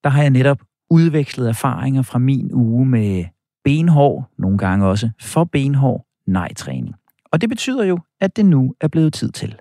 [0.04, 0.58] der har jeg netop
[0.90, 3.24] udvekslet erfaringer fra min uge med
[3.64, 6.94] benhård, nogle gange også for benhård, nej-træning.
[7.32, 9.58] Og det betyder jo, at det nu er blevet tid til.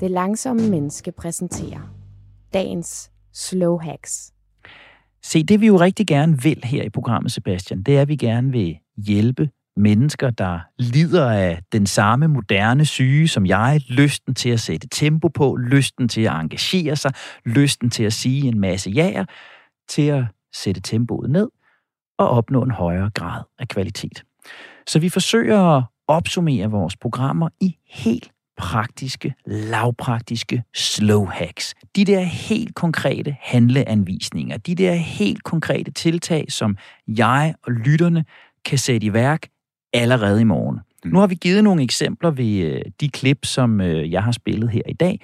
[0.00, 1.94] Det langsomme menneske præsenterer
[2.52, 4.32] dagens slow hacks.
[5.22, 8.16] Se, det vi jo rigtig gerne vil her i programmet, Sebastian, det er, at vi
[8.16, 14.48] gerne vil hjælpe mennesker, der lider af den samme moderne syge som jeg, lysten til
[14.48, 17.12] at sætte tempo på, lysten til at engagere sig,
[17.44, 19.24] lysten til at sige en masse jaer,
[19.88, 21.48] til at sætte tempoet ned
[22.18, 24.24] og opnå en højere grad af kvalitet.
[24.86, 31.74] Så vi forsøger at opsummere vores programmer i helt praktiske, lavpraktiske slow hacks.
[31.96, 36.76] De der helt konkrete handleanvisninger, de der helt konkrete tiltag, som
[37.08, 38.24] jeg og lytterne
[38.64, 39.48] kan sætte i værk
[39.92, 40.80] allerede i morgen.
[41.04, 44.70] Nu har vi givet nogle eksempler ved øh, de klip, som øh, jeg har spillet
[44.70, 45.20] her i dag.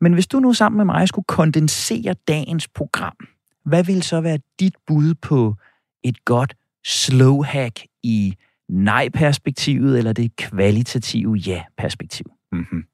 [0.00, 3.16] Men hvis du nu sammen med mig skulle kondensere dagens program,
[3.64, 5.54] hvad vil så være dit bud på
[6.02, 6.54] et godt
[6.86, 8.34] slow hack i
[8.68, 12.33] nej-perspektivet eller det kvalitative ja-perspektiv?
[12.54, 12.84] Mm-hmm.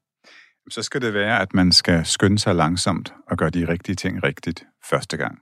[0.69, 4.23] Så skal det være, at man skal skynde sig langsomt og gøre de rigtige ting
[4.23, 5.39] rigtigt første gang.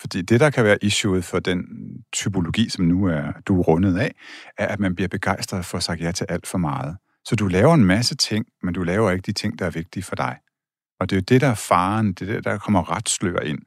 [0.00, 1.64] Fordi det, der kan være issueet for den
[2.12, 4.14] typologi, som nu er du er rundet af,
[4.58, 6.96] er, at man bliver begejstret for at sige ja til alt for meget.
[7.24, 10.02] Så du laver en masse ting, men du laver ikke de ting, der er vigtige
[10.02, 10.38] for dig.
[11.00, 13.58] Og det er jo det, der er faren, det er det, der kommer retslør ind.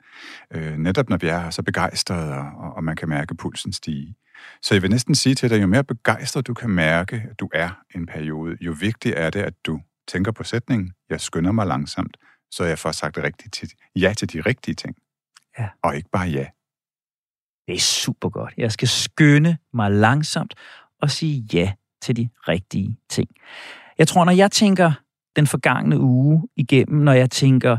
[0.53, 4.16] Øh, netop når vi er så begejstrede, og, og man kan mærke pulsen stige.
[4.61, 7.49] Så jeg vil næsten sige til dig, jo mere begejstret du kan mærke, at du
[7.53, 11.67] er en periode, jo vigtigere er det, at du tænker på sætningen, jeg skynder mig
[11.67, 12.17] langsomt,
[12.51, 14.95] så jeg får sagt rigtigt til, ja til de rigtige ting.
[15.59, 15.69] Ja.
[15.83, 16.45] Og ikke bare ja.
[17.67, 18.53] Det er super godt.
[18.57, 20.55] Jeg skal skynde mig langsomt
[21.01, 23.29] og sige ja til de rigtige ting.
[23.97, 24.91] Jeg tror, når jeg tænker
[25.36, 27.77] den forgangne uge igennem, når jeg tænker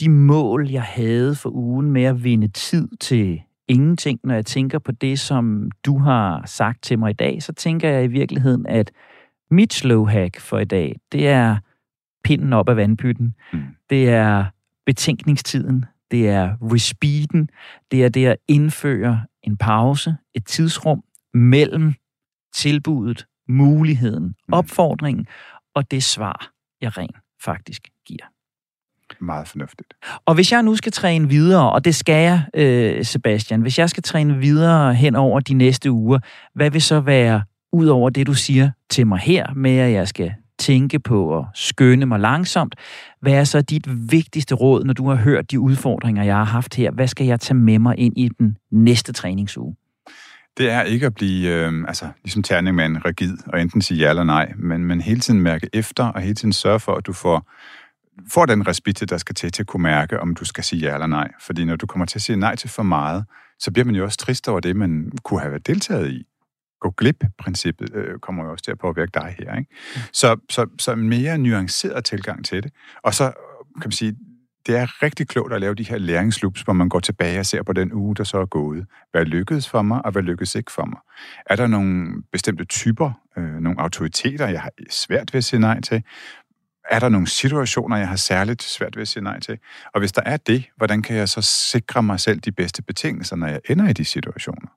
[0.00, 3.42] de mål, jeg havde for ugen med at vinde tid til
[3.72, 7.52] ingenting, når jeg tænker på det, som du har sagt til mig i dag, så
[7.52, 8.92] tænker jeg i virkeligheden, at
[9.50, 11.56] mit slow hack for i dag, det er
[12.24, 13.34] pinden op af vandpytten.
[13.52, 13.60] Mm.
[13.90, 14.44] Det er
[14.86, 15.84] betænkningstiden.
[16.10, 17.50] Det er respiten.
[17.90, 21.02] Det er det at indføre en pause, et tidsrum
[21.34, 21.94] mellem
[22.54, 25.26] tilbuddet, muligheden, opfordringen
[25.74, 26.50] og det svar,
[26.80, 27.88] jeg rent faktisk.
[29.22, 29.94] Meget fornuftigt.
[30.26, 33.90] Og hvis jeg nu skal træne videre, og det skal jeg, øh, Sebastian, hvis jeg
[33.90, 36.18] skal træne videre hen over de næste uger,
[36.54, 37.42] hvad vil så være,
[37.72, 41.44] ud over det, du siger til mig her, med at jeg skal tænke på at
[41.54, 42.74] skønne mig langsomt,
[43.20, 46.74] hvad er så dit vigtigste råd, når du har hørt de udfordringer, jeg har haft
[46.74, 46.90] her?
[46.90, 49.76] Hvad skal jeg tage med mig ind i den næste træningsuge?
[50.58, 54.24] Det er ikke at blive, øh, altså ligesom terningmanden, rigid, og enten sige ja eller
[54.24, 57.48] nej, men, men hele tiden mærke efter, og hele tiden sørge for, at du får,
[58.32, 60.94] får den respit, der skal til, til at kunne mærke, om du skal sige ja
[60.94, 61.32] eller nej.
[61.40, 63.24] Fordi når du kommer til at sige nej til for meget,
[63.58, 66.26] så bliver man jo også trist over det, man kunne have været deltaget i.
[66.80, 69.56] Gå glip-princippet øh, kommer jo også til at påvirke dig her.
[69.56, 69.70] Ikke?
[70.12, 72.72] Så, så, så en mere nuanceret tilgang til det.
[73.02, 73.24] Og så
[73.80, 74.16] kan man sige,
[74.66, 77.62] det er rigtig klogt at lave de her læringsloops, hvor man går tilbage og ser
[77.62, 78.86] på den uge, der så er gået.
[79.10, 80.98] Hvad lykkedes for mig, og hvad lykkedes ikke for mig?
[81.46, 85.80] Er der nogle bestemte typer, øh, nogle autoriteter, jeg har svært ved at sige nej
[85.80, 86.02] til?
[86.90, 89.58] Er der nogle situationer, jeg har særligt svært ved at sige nej til?
[89.94, 93.36] Og hvis der er det, hvordan kan jeg så sikre mig selv de bedste betingelser,
[93.36, 94.68] når jeg ender i de situationer?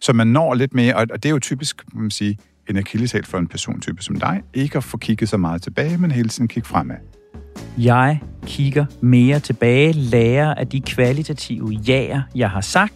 [0.00, 2.38] Så man når lidt mere, og det er jo typisk, kan man sige,
[2.70, 6.10] en akilleshæl for en persontype som dig, ikke at få kigget så meget tilbage, men
[6.10, 6.96] hele tiden kigge fremad.
[7.78, 12.94] Jeg kigger mere tilbage, lærer af de kvalitative jaer, jeg har sagt.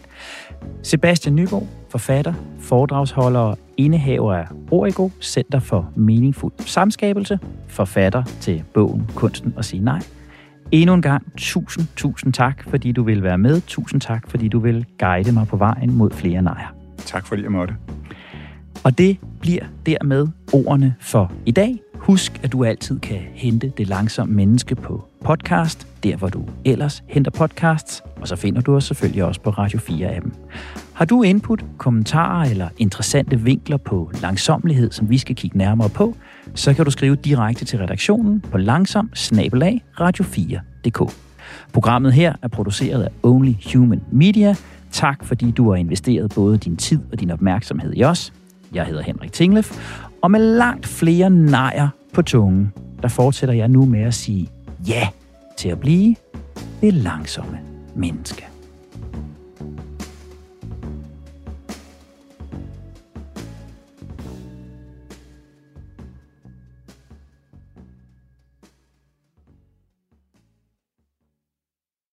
[0.83, 9.11] Sebastian Nyborg, forfatter, foredragsholder og indehaver af Origo, Center for Meningsfuld Samskabelse, forfatter til bogen
[9.15, 9.99] Kunsten at sige nej.
[10.71, 13.61] Endnu en gang, tusind, tusind tak, fordi du vil være med.
[13.61, 16.75] Tusind tak, fordi du vil guide mig på vejen mod flere nejer.
[16.97, 17.75] Tak fordi jeg måtte.
[18.83, 21.79] Og det bliver dermed ordene for i dag.
[21.99, 27.03] Husk, at du altid kan hente Det Langsomme Menneske på podcast, der hvor du ellers
[27.07, 30.31] henter podcasts, og så finder du os selvfølgelig også på Radio 4-appen.
[30.93, 36.15] Har du input, kommentarer eller interessante vinkler på langsomlighed, som vi skal kigge nærmere på,
[36.55, 39.09] så kan du skrive direkte til redaktionen på langsom
[39.99, 41.13] radio4.dk.
[41.73, 44.55] Programmet her er produceret af Only Human Media.
[44.91, 48.33] Tak fordi du har investeret både din tid og din opmærksomhed i os.
[48.73, 49.71] Jeg hedder Henrik Tinglef,
[50.21, 54.49] og med langt flere nejer på tungen, der fortsætter jeg nu med at sige
[54.87, 55.07] ja
[55.57, 56.15] til at blive
[56.81, 57.59] det langsomme
[57.95, 58.48] menneske.